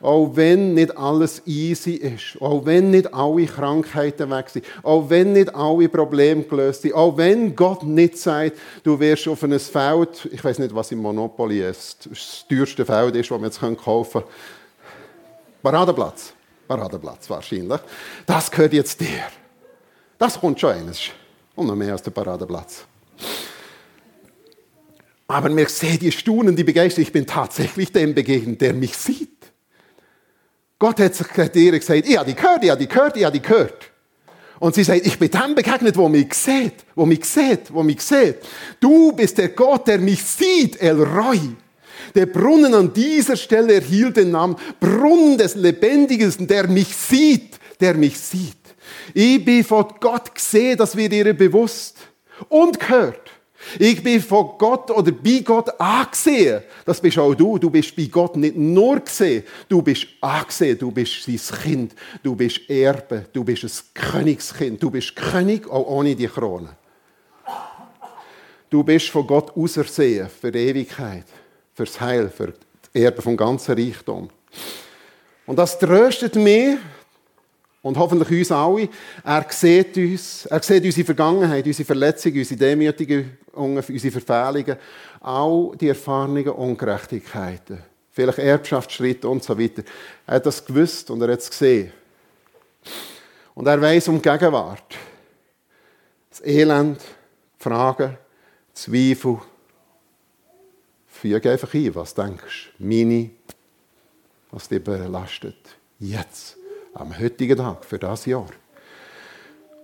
Auch 0.00 0.30
wenn 0.34 0.74
nicht 0.74 0.96
alles 0.96 1.42
easy 1.46 1.94
ist, 1.94 2.40
auch 2.40 2.64
wenn 2.64 2.90
nicht 2.90 3.12
alle 3.12 3.46
Krankheiten 3.46 4.30
weg 4.30 4.50
sind, 4.50 4.64
auch 4.82 5.10
wenn 5.10 5.32
nicht 5.32 5.54
alle 5.54 5.88
Probleme 5.88 6.42
gelöst 6.44 6.82
sind, 6.82 6.94
auch 6.94 7.16
wenn 7.16 7.54
Gott 7.56 7.82
nicht 7.82 8.18
sagt, 8.18 8.58
du 8.82 8.98
wirst 8.98 9.28
auf 9.28 9.42
ein 9.42 9.58
Feld, 9.58 10.28
ich 10.30 10.42
weiß 10.42 10.58
nicht, 10.58 10.74
was 10.74 10.92
im 10.92 10.98
Monopoly 10.98 11.62
ist, 11.62 12.08
das 12.10 12.44
teuerste 12.48 12.84
Feld 12.84 13.16
ist, 13.16 13.30
das 13.30 13.38
wir 13.38 13.46
jetzt 13.46 13.60
kaufen 13.60 14.22
können. 14.22 14.24
Paradeplatz. 15.62 16.32
Paradeplatz 16.66 17.28
wahrscheinlich. 17.28 17.80
Das 18.26 18.50
gehört 18.50 18.72
jetzt 18.72 19.00
dir. 19.00 19.24
Das 20.18 20.38
kommt 20.38 20.60
schon 20.60 20.72
eines. 20.72 21.00
Und 21.54 21.66
noch 21.66 21.74
mehr 21.74 21.92
als 21.92 22.02
der 22.02 22.12
Paradeplatz. 22.12 22.84
Aber 25.26 25.48
mir 25.48 25.68
sehen 25.68 25.98
die 25.98 26.10
Stunden, 26.10 26.56
die 26.56 26.64
Begeisterung, 26.64 27.02
ich 27.06 27.12
bin 27.12 27.26
tatsächlich 27.26 27.92
dem 27.92 28.14
begegnet, 28.14 28.60
der 28.60 28.74
mich 28.74 28.96
sieht. 28.96 29.39
Gott 30.80 30.98
hat 30.98 31.54
dir 31.54 31.78
gesagt, 31.78 32.08
ich 32.08 32.16
habe 32.16 32.26
die 32.26 32.34
gehört, 32.34 32.64
ich 32.64 32.70
habe 32.70 32.80
die 32.80 32.88
gehört, 32.88 33.16
ich 33.16 33.24
habe 33.24 33.38
die 33.38 33.42
gehört. 33.42 33.90
Und 34.58 34.74
sie 34.74 34.82
sagt, 34.82 35.06
ich 35.06 35.18
bin 35.18 35.30
dem 35.30 35.54
begegnet, 35.54 35.94
wo 35.96 36.08
mich 36.08 36.32
sieht, 36.32 36.72
wo 36.94 37.04
mich 37.04 37.24
sieht, 37.24 37.72
wo 37.72 37.82
mich 37.82 38.00
sieht. 38.00 38.36
Du 38.80 39.12
bist 39.12 39.36
der 39.36 39.50
Gott, 39.50 39.86
der 39.86 39.98
mich 39.98 40.22
sieht, 40.22 40.80
El 40.80 41.02
Roy. 41.02 41.38
Der 42.14 42.26
Brunnen 42.26 42.74
an 42.74 42.92
dieser 42.92 43.36
Stelle 43.36 43.74
erhielt 43.74 44.16
den 44.16 44.30
Namen 44.30 44.56
Brunnen 44.80 45.36
des 45.36 45.54
Lebendigen, 45.54 46.46
der 46.46 46.66
mich 46.66 46.96
sieht, 46.96 47.58
der 47.78 47.94
mich 47.94 48.18
sieht. 48.18 48.56
Ich 49.12 49.44
bin 49.44 49.62
von 49.62 49.86
Gott 50.00 50.34
gesehen, 50.34 50.78
das 50.78 50.96
wird 50.96 51.12
ihr 51.12 51.32
bewusst 51.34 51.98
und 52.48 52.80
gehört. 52.80 53.29
Ich 53.78 54.02
bin 54.02 54.20
von 54.20 54.52
Gott 54.58 54.90
oder 54.90 55.12
bei 55.12 55.42
Gott 55.44 55.68
angesehen. 55.80 56.62
Das 56.84 57.00
bist 57.00 57.18
auch 57.18 57.34
du. 57.34 57.58
Du 57.58 57.70
bist 57.70 57.94
bei 57.94 58.04
Gott 58.06 58.36
nicht 58.36 58.56
nur 58.56 59.00
gesehen, 59.00 59.44
du 59.68 59.82
bist 59.82 60.06
angesehen. 60.20 60.78
Du 60.78 60.90
bist 60.90 61.24
sein 61.24 61.58
Kind. 61.62 61.94
Du 62.22 62.34
bist 62.34 62.60
Erbe. 62.68 63.26
Du 63.32 63.44
bist 63.44 63.64
ein 63.64 63.70
Königskind. 63.94 64.82
Du 64.82 64.90
bist 64.90 65.14
König, 65.14 65.68
auch 65.68 65.86
ohne 65.86 66.16
die 66.16 66.26
Krone. 66.26 66.76
Du 68.70 68.84
bist 68.84 69.08
von 69.08 69.26
Gott 69.26 69.56
ausersehen 69.56 70.28
für 70.28 70.52
die 70.52 70.58
Ewigkeit, 70.60 71.24
fürs 71.74 72.00
Heil, 72.00 72.28
für 72.28 72.46
das 72.46 72.90
Erbe 72.94 73.20
vom 73.20 73.36
ganzen 73.36 73.74
Reichtum. 73.74 74.30
Und 75.44 75.56
das 75.56 75.76
tröstet 75.76 76.36
mich, 76.36 76.76
und 77.82 77.96
hoffentlich 77.96 78.30
uns 78.38 78.52
alle. 78.52 78.88
Er 79.24 79.46
sieht 79.48 79.96
uns, 79.96 80.46
er 80.46 80.62
sieht 80.62 80.84
unsere 80.84 81.04
Vergangenheit, 81.04 81.66
unsere 81.66 81.86
Verletzungen, 81.86 82.38
unsere 82.38 82.58
Demütigungen, 82.58 83.38
unsere 83.52 84.20
Verfehlungen, 84.20 84.76
all 85.20 85.72
die 85.76 85.88
Erfahrungen, 85.88 86.48
Ungerechtigkeiten, 86.48 87.82
vielleicht 88.10 88.38
Erbschaftsschritte 88.38 89.28
und 89.28 89.42
so 89.42 89.58
weiter. 89.58 89.82
Er 90.26 90.36
hat 90.36 90.46
das 90.46 90.64
gewusst 90.64 91.10
und 91.10 91.22
er 91.22 91.32
hat 91.32 91.40
es 91.40 91.50
gesehen. 91.50 91.92
Und 93.54 93.66
er 93.66 93.80
weiß 93.80 94.08
um 94.08 94.20
die 94.20 94.28
Gegenwart. 94.28 94.96
Das 96.30 96.44
Elend, 96.44 97.00
die 97.00 97.62
Fragen, 97.62 98.16
Zweifel. 98.72 99.38
Füge 101.06 101.50
einfach 101.50 101.74
ein, 101.74 101.94
was 101.94 102.14
du 102.14 102.22
denkst. 102.22 102.70
Meine, 102.78 103.30
was 104.50 104.68
dich 104.68 104.82
belastet. 104.82 105.58
Jetzt 105.98 106.56
am 106.94 107.18
heutigen 107.18 107.56
Tag, 107.56 107.84
für 107.84 107.98
das 107.98 108.26
Jahr. 108.26 108.46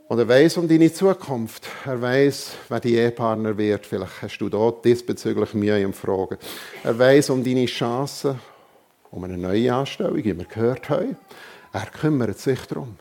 Und 0.08 0.18
er 0.20 0.28
weiß 0.28 0.58
um 0.58 0.68
deine 0.68 0.92
Zukunft. 0.92 1.66
Er 1.84 2.00
weiß, 2.00 2.52
wer 2.68 2.80
die 2.80 2.94
Ehepartner 2.94 3.58
wird. 3.58 3.86
Vielleicht 3.86 4.22
hast 4.22 4.38
du 4.38 4.48
dort 4.48 4.84
diesbezüglich 4.84 5.52
Mühe 5.54 5.80
im 5.80 5.92
Fragen. 5.92 6.38
Er 6.84 6.96
weiß 6.96 7.30
um 7.30 7.42
deine 7.42 7.66
Chancen, 7.66 8.38
um 9.10 9.24
eine 9.24 9.36
neue 9.36 9.74
Anstellung, 9.74 10.16
wie 10.16 10.24
wir 10.24 10.44
gehört 10.44 10.88
haben. 10.90 11.16
Er 11.72 11.86
kümmert 11.86 12.38
sich 12.38 12.60
darum. 12.66 12.96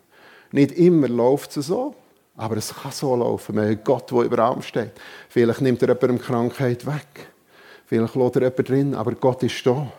Nicht 0.51 0.71
immer 0.71 1.07
läuft 1.07 1.55
es 1.57 1.67
so, 1.67 1.93
aber 2.35 2.57
es 2.57 2.73
kann 2.73 2.91
so 2.91 3.15
laufen. 3.15 3.55
Wir 3.55 3.63
haben 3.63 3.83
Gott, 3.83 4.09
der 4.09 4.21
über 4.21 4.39
allem 4.39 4.63
steht. 4.63 4.93
Vielleicht 5.29 5.61
nimmt 5.61 5.81
er 5.83 5.89
jemandem 5.89 6.19
Krankheit 6.19 6.87
weg. 6.87 7.27
Vielleicht 7.85 8.15
lässt 8.15 8.35
er 8.35 8.41
jemanden 8.41 8.63
drin, 8.65 8.95
aber 8.95 9.11
Gott 9.13 9.43
ist 9.43 9.63
da. 9.65 9.91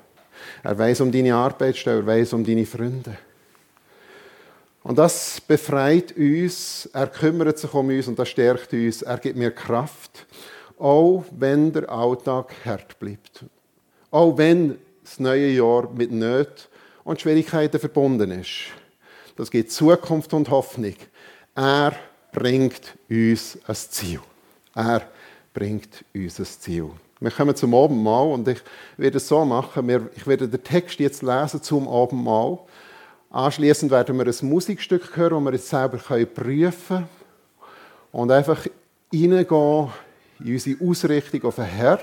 Er 0.64 0.76
weiß 0.76 1.02
um 1.02 1.12
deine 1.12 1.36
Arbeitsstelle, 1.36 2.00
er 2.00 2.06
weiß 2.06 2.32
um 2.32 2.44
deine 2.44 2.66
Freunde. 2.66 3.16
Und 4.86 4.98
das 4.98 5.40
befreit 5.40 6.16
uns, 6.16 6.88
er 6.92 7.08
kümmert 7.08 7.58
sich 7.58 7.74
um 7.74 7.88
uns 7.88 8.06
und 8.06 8.16
das 8.16 8.28
stärkt 8.28 8.72
uns, 8.72 9.02
er 9.02 9.18
gibt 9.18 9.36
mir 9.36 9.50
Kraft, 9.50 10.24
auch 10.78 11.24
wenn 11.36 11.72
der 11.72 11.90
Alltag 11.90 12.52
hart 12.64 12.96
bleibt. 13.00 13.44
Auch 14.12 14.38
wenn 14.38 14.78
das 15.02 15.18
neue 15.18 15.48
Jahr 15.48 15.90
mit 15.92 16.12
Nöten 16.12 16.68
und 17.02 17.20
Schwierigkeiten 17.20 17.80
verbunden 17.80 18.30
ist. 18.30 18.66
Das 19.34 19.50
gibt 19.50 19.72
Zukunft 19.72 20.32
und 20.32 20.50
Hoffnung. 20.50 20.94
Er 21.56 21.92
bringt 22.30 22.96
uns 23.10 23.58
ein 23.66 23.74
Ziel. 23.74 24.20
Er 24.72 25.02
bringt 25.52 26.04
uns 26.14 26.38
ein 26.38 26.44
Ziel. 26.46 26.90
Wir 27.18 27.32
kommen 27.32 27.56
zum 27.56 27.74
Abendmahl 27.74 28.28
und 28.28 28.46
ich 28.46 28.60
werde 28.96 29.16
es 29.16 29.26
so 29.26 29.44
machen, 29.44 30.10
ich 30.14 30.26
werde 30.28 30.46
den 30.46 30.62
Text 30.62 31.00
jetzt 31.00 31.24
lesen 31.24 31.60
zum 31.60 31.88
Abendmahl 31.88 32.60
Anschließend 33.36 33.90
werden 33.90 34.16
wir 34.16 34.24
ein 34.24 34.48
Musikstück 34.48 35.14
hören, 35.14 35.44
das 35.44 35.44
wir 35.44 35.52
jetzt 35.58 35.68
selber 35.68 35.98
prüfen 36.24 36.80
können 36.88 37.08
und 38.10 38.30
einfach 38.30 38.66
reingehen 39.12 39.90
in 40.40 40.52
unsere 40.54 40.82
Ausrichtung 40.82 41.44
auf 41.44 41.56
den 41.56 41.66
Herr. 41.66 42.00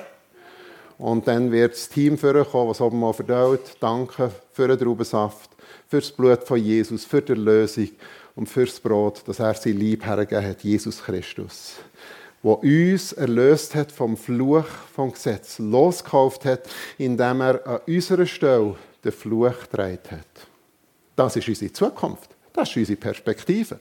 Und 1.00 1.28
dann 1.28 1.52
wird 1.52 1.74
das 1.74 1.90
Team 1.90 2.20
vorkommen, 2.20 2.70
was 2.70 2.80
oben 2.80 3.00
mal 3.00 3.14
verdaut. 3.14 3.62
Danke 3.80 4.30
für 4.52 4.68
den 4.68 4.78
Traubensaft, 4.78 5.50
für 5.88 6.02
das 6.02 6.12
Blut 6.12 6.44
von 6.44 6.60
Jesus, 6.60 7.04
für 7.04 7.24
die 7.24 7.32
Erlösung 7.32 7.90
und 8.36 8.48
für 8.48 8.68
das 8.68 8.80
Brot, 8.80 9.24
das 9.26 9.40
er 9.40 9.56
sein 9.56 9.80
Lieb 9.80 10.06
hergegeben 10.06 10.46
hat, 10.46 10.62
Jesus 10.62 11.04
Christus. 11.04 11.78
Wo 12.44 12.54
uns 12.54 13.12
erlöst 13.12 13.74
hat 13.74 13.92
vom 13.92 14.18
Fluch 14.18 14.68
vom 14.94 15.12
Gesetz, 15.12 15.58
losgekauft 15.58 16.46
hat, 16.46 16.70
indem 17.00 17.42
er 17.42 17.66
an 17.66 17.80
unserer 17.88 18.28
Stelle 18.28 18.76
den 19.04 19.12
Fluch 19.12 19.62
getragen 19.62 19.98
hat. 20.12 20.53
Das 21.16 21.36
ist 21.36 21.48
unsere 21.48 21.72
Zukunft. 21.72 22.30
Das 22.54 22.70
ist 22.70 22.78
unsere 22.78 22.98
Perspektive. 22.98 23.80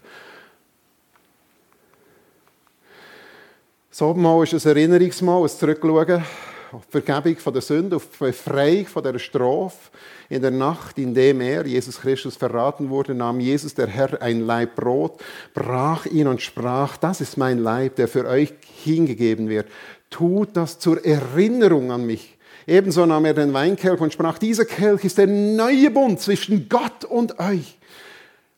Das 3.90 4.00
Abendmahl 4.00 4.42
ist 4.44 4.54
ein 4.54 4.76
Erinnerungsmahl, 4.76 5.42
ein 5.42 5.48
Zurückschauen 5.48 6.24
auf 6.72 6.86
die 6.86 7.00
Vergebung 7.02 7.36
von 7.38 7.52
der 7.52 7.62
Sünde, 7.62 7.96
auf 7.96 8.06
die 8.06 8.24
Befreiung 8.24 8.86
von 8.86 9.02
der 9.02 9.18
Strafe. 9.18 9.90
In 10.30 10.40
der 10.40 10.50
Nacht, 10.50 10.98
in 10.98 11.12
dem 11.12 11.42
er, 11.42 11.66
Jesus 11.66 12.00
Christus, 12.00 12.36
verraten 12.36 12.88
wurde, 12.88 13.14
nahm 13.14 13.40
Jesus, 13.40 13.74
der 13.74 13.88
Herr, 13.88 14.22
ein 14.22 14.46
Leib 14.46 14.76
Brot, 14.76 15.20
brach 15.52 16.06
ihn 16.06 16.26
und 16.26 16.40
sprach, 16.40 16.96
das 16.96 17.20
ist 17.20 17.36
mein 17.36 17.58
Leib, 17.58 17.96
der 17.96 18.08
für 18.08 18.26
euch 18.26 18.54
hingegeben 18.82 19.48
wird. 19.50 19.68
Tut 20.08 20.56
das 20.56 20.78
zur 20.78 21.04
Erinnerung 21.04 21.92
an 21.92 22.06
mich. 22.06 22.38
Ebenso 22.66 23.04
nahm 23.06 23.24
er 23.24 23.34
den 23.34 23.52
Weinkelch 23.52 24.00
und 24.00 24.12
sprach, 24.12 24.38
dieser 24.38 24.64
Kelch 24.64 25.04
ist 25.04 25.18
der 25.18 25.26
neue 25.26 25.90
Bund 25.90 26.20
zwischen 26.20 26.68
Gott 26.68 27.04
und 27.04 27.38
euch. 27.38 27.78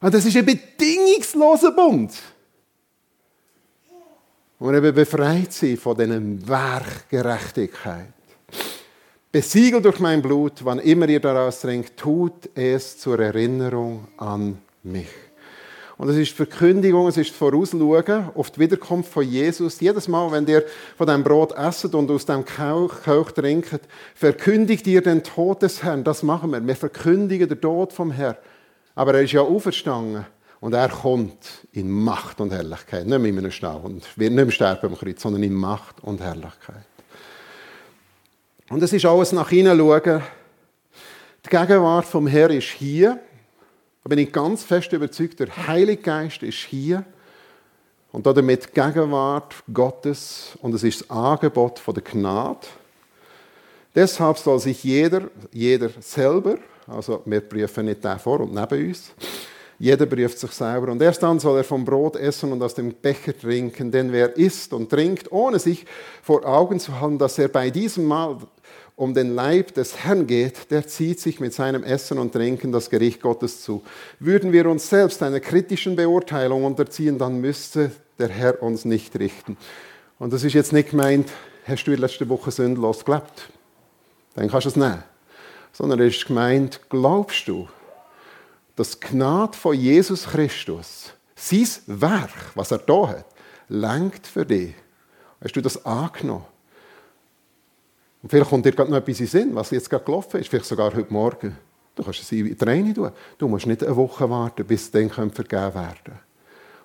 Und 0.00 0.12
das 0.12 0.26
ist 0.26 0.36
ein 0.36 0.44
bedingungsloser 0.44 1.72
Bund. 1.72 2.12
Und 4.58 4.74
er 4.74 4.92
befreit 4.92 5.52
sie 5.52 5.76
von 5.76 5.96
diesem 5.96 6.46
Werk 6.46 7.08
Gerechtigkeit. 7.08 8.12
Besiegelt 9.32 9.84
durch 9.84 9.98
mein 9.98 10.22
Blut, 10.22 10.64
wann 10.64 10.78
immer 10.78 11.08
ihr 11.08 11.20
daraus 11.20 11.60
trinkt, 11.60 11.96
tut 11.96 12.50
es 12.54 12.98
zur 12.98 13.18
Erinnerung 13.18 14.06
an 14.16 14.58
mich. 14.82 15.08
Und 15.96 16.08
es 16.08 16.16
ist 16.16 16.32
Verkündigung, 16.32 17.06
es 17.06 17.16
ist 17.16 17.30
Vorausschauen 17.30 18.30
auf 18.34 18.50
die 18.50 18.60
Wiederkunft 18.60 19.12
von 19.12 19.22
Jesus. 19.22 19.78
Jedes 19.78 20.08
Mal, 20.08 20.30
wenn 20.32 20.46
ihr 20.46 20.64
von 20.96 21.06
dem 21.06 21.22
Brot 21.22 21.52
esset 21.52 21.94
und 21.94 22.10
aus 22.10 22.26
dem 22.26 22.44
Kelch, 22.44 22.90
Kelch 23.04 23.30
trinkt, 23.30 23.80
verkündigt 24.14 24.86
ihr 24.88 25.02
den 25.02 25.22
Tod 25.22 25.62
des 25.62 25.84
Herrn. 25.84 26.02
Das 26.02 26.24
machen 26.24 26.50
wir. 26.50 26.66
Wir 26.66 26.74
verkündigen 26.74 27.48
den 27.48 27.60
Tod 27.60 27.92
vom 27.92 28.10
Herrn. 28.10 28.36
Aber 28.96 29.14
er 29.14 29.22
ist 29.22 29.32
ja 29.32 29.42
auferstanden. 29.42 30.26
Und 30.60 30.72
er 30.72 30.88
kommt 30.88 31.66
in 31.72 31.90
Macht 31.90 32.40
und 32.40 32.50
Herrlichkeit. 32.50 33.06
Nicht 33.06 33.18
mehr 33.18 33.30
in 33.30 33.38
einem 33.38 33.50
Stau 33.50 33.80
und 33.84 34.02
wird 34.18 34.32
nicht 34.32 34.44
mehr 34.44 34.50
sterben 34.50 34.86
am 34.86 34.98
Kreuz, 34.98 35.22
sondern 35.22 35.42
in 35.42 35.54
Macht 35.54 36.02
und 36.02 36.20
Herrlichkeit. 36.20 36.86
Und 38.70 38.82
es 38.82 38.92
ist 38.92 39.04
alles 39.04 39.32
nach 39.32 39.52
innen 39.52 39.78
schauen. 39.78 40.22
Die 41.44 41.50
Gegenwart 41.50 42.06
vom 42.06 42.26
Herrn 42.26 42.52
ist 42.52 42.68
hier. 42.68 43.20
Da 44.04 44.10
bin 44.10 44.18
ich 44.18 44.32
ganz 44.32 44.62
fest 44.62 44.92
überzeugt, 44.92 45.40
der 45.40 45.66
Heilige 45.66 46.02
Geist 46.02 46.42
ist 46.42 46.58
hier 46.58 47.06
und 48.12 48.26
damit 48.26 48.66
die 48.66 48.72
Gegenwart 48.78 49.54
Gottes 49.72 50.58
und 50.60 50.74
es 50.74 50.82
ist 50.82 51.00
das 51.00 51.10
Angebot 51.10 51.80
der 51.86 52.02
Gnade. 52.02 52.66
Deshalb 53.94 54.36
soll 54.36 54.60
sich 54.60 54.84
jeder, 54.84 55.22
jeder 55.50 55.88
selber, 56.00 56.58
also 56.86 57.22
wir 57.24 57.40
prüfen 57.40 57.86
nicht 57.86 58.04
den 58.04 58.18
vor 58.18 58.40
und 58.40 58.52
neben 58.52 58.90
uns, 58.90 59.10
jeder 59.78 60.04
prüft 60.04 60.38
sich 60.38 60.50
selber. 60.50 60.92
Und 60.92 61.00
erst 61.00 61.22
dann 61.22 61.40
soll 61.40 61.56
er 61.56 61.64
vom 61.64 61.82
Brot 61.82 62.16
essen 62.16 62.52
und 62.52 62.62
aus 62.62 62.74
dem 62.74 62.92
Becher 62.92 63.36
trinken. 63.36 63.90
Denn 63.90 64.12
wer 64.12 64.36
isst 64.36 64.72
und 64.74 64.90
trinkt, 64.90 65.32
ohne 65.32 65.58
sich 65.58 65.86
vor 66.22 66.44
Augen 66.44 66.78
zu 66.78 67.00
halten, 67.00 67.18
dass 67.18 67.38
er 67.38 67.48
bei 67.48 67.70
diesem 67.70 68.04
Mal 68.04 68.36
um 68.96 69.12
den 69.12 69.34
Leib 69.34 69.74
des 69.74 69.98
Herrn 70.04 70.26
geht, 70.26 70.70
der 70.70 70.86
zieht 70.86 71.18
sich 71.18 71.40
mit 71.40 71.52
seinem 71.52 71.82
Essen 71.82 72.18
und 72.18 72.32
Trinken 72.32 72.70
das 72.70 72.90
Gericht 72.90 73.20
Gottes 73.20 73.62
zu. 73.62 73.82
Würden 74.20 74.52
wir 74.52 74.68
uns 74.70 74.88
selbst 74.88 75.22
einer 75.22 75.40
kritischen 75.40 75.96
Beurteilung 75.96 76.64
unterziehen, 76.64 77.18
dann 77.18 77.40
müsste 77.40 77.90
der 78.18 78.28
Herr 78.28 78.62
uns 78.62 78.84
nicht 78.84 79.18
richten. 79.18 79.56
Und 80.18 80.32
das 80.32 80.44
ist 80.44 80.52
jetzt 80.52 80.72
nicht 80.72 80.90
gemeint, 80.90 81.30
hast 81.66 81.84
du 81.84 81.92
in 81.92 82.00
letzter 82.00 82.28
Woche 82.28 82.52
sündlos 82.52 83.04
gelebt? 83.04 83.50
Dann 84.34 84.48
kannst 84.48 84.66
du 84.66 84.70
es 84.70 84.76
nehmen. 84.76 85.02
Sondern 85.72 86.00
es 86.00 86.16
ist 86.16 86.26
gemeint, 86.26 86.80
glaubst 86.88 87.48
du, 87.48 87.68
dass 88.76 89.00
Gnade 89.00 89.56
von 89.56 89.74
Jesus 89.74 90.26
Christus, 90.26 91.12
sein 91.34 91.68
Werk, 91.86 92.30
was 92.54 92.70
er 92.70 92.78
da 92.78 93.08
hat, 93.08 93.26
lenkt 93.68 94.28
für 94.28 94.46
dich? 94.46 94.74
Hast 95.42 95.56
du 95.56 95.60
das 95.60 95.84
angenommen? 95.84 96.46
Und 98.24 98.30
vielleicht 98.30 98.48
kommt 98.48 98.64
dir 98.64 98.72
gerade 98.72 98.90
noch 98.90 98.96
etwas 98.96 99.20
in 99.20 99.26
den 99.26 99.30
Sinn, 99.30 99.54
was 99.54 99.70
jetzt 99.70 99.90
gerade 99.90 100.02
gelaufen 100.02 100.40
ist, 100.40 100.48
vielleicht 100.48 100.64
sogar 100.64 100.94
heute 100.94 101.12
Morgen. 101.12 101.58
Du 101.94 102.02
kannst 102.02 102.22
es 102.22 102.32
in 102.32 102.46
die 102.46 102.54
Träne 102.54 102.94
tun. 102.94 103.10
Du 103.36 103.48
musst 103.48 103.66
nicht 103.66 103.84
eine 103.84 103.94
Woche 103.94 104.30
warten, 104.30 104.64
bis 104.64 104.84
es 104.84 104.90
dann 104.90 105.10
vergeben 105.10 105.74
werden 105.74 106.18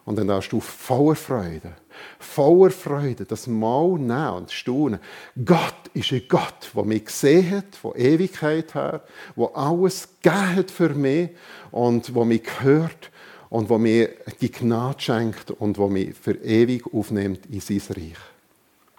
Und 0.04 0.18
dann 0.18 0.28
darfst 0.28 0.52
du 0.52 0.60
voller 0.60 1.16
Freude, 1.16 1.76
voller 2.20 2.72
Freude 2.72 3.24
das 3.24 3.48
Mal 3.48 3.88
nehmen 4.00 4.34
und 4.34 4.52
staunen. 4.52 5.00
Gott 5.46 5.76
ist 5.94 6.12
ein 6.12 6.24
Gott, 6.28 6.72
der 6.76 6.84
mich 6.84 7.06
gesehen 7.06 7.52
hat, 7.52 7.74
von 7.74 7.96
Ewigkeit 7.96 8.76
her, 8.76 9.04
der 9.38 9.50
alles 9.56 10.10
gegeben 10.22 10.56
hat 10.58 10.72
für 10.72 10.90
mich 10.90 11.30
und 11.72 12.14
der 12.14 12.26
mich 12.26 12.50
hört 12.60 13.12
und 13.50 13.70
der 13.70 13.78
mir 13.78 14.10
die 14.42 14.52
Gnade 14.52 15.00
schenkt 15.00 15.52
und 15.52 15.78
der 15.78 15.88
mich 15.88 16.18
für 16.18 16.34
ewig 16.34 16.84
aufnimmt 16.94 17.46
in 17.46 17.62
sein 17.62 17.82
Reich. 17.96 18.18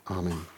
Amen. 0.07 0.49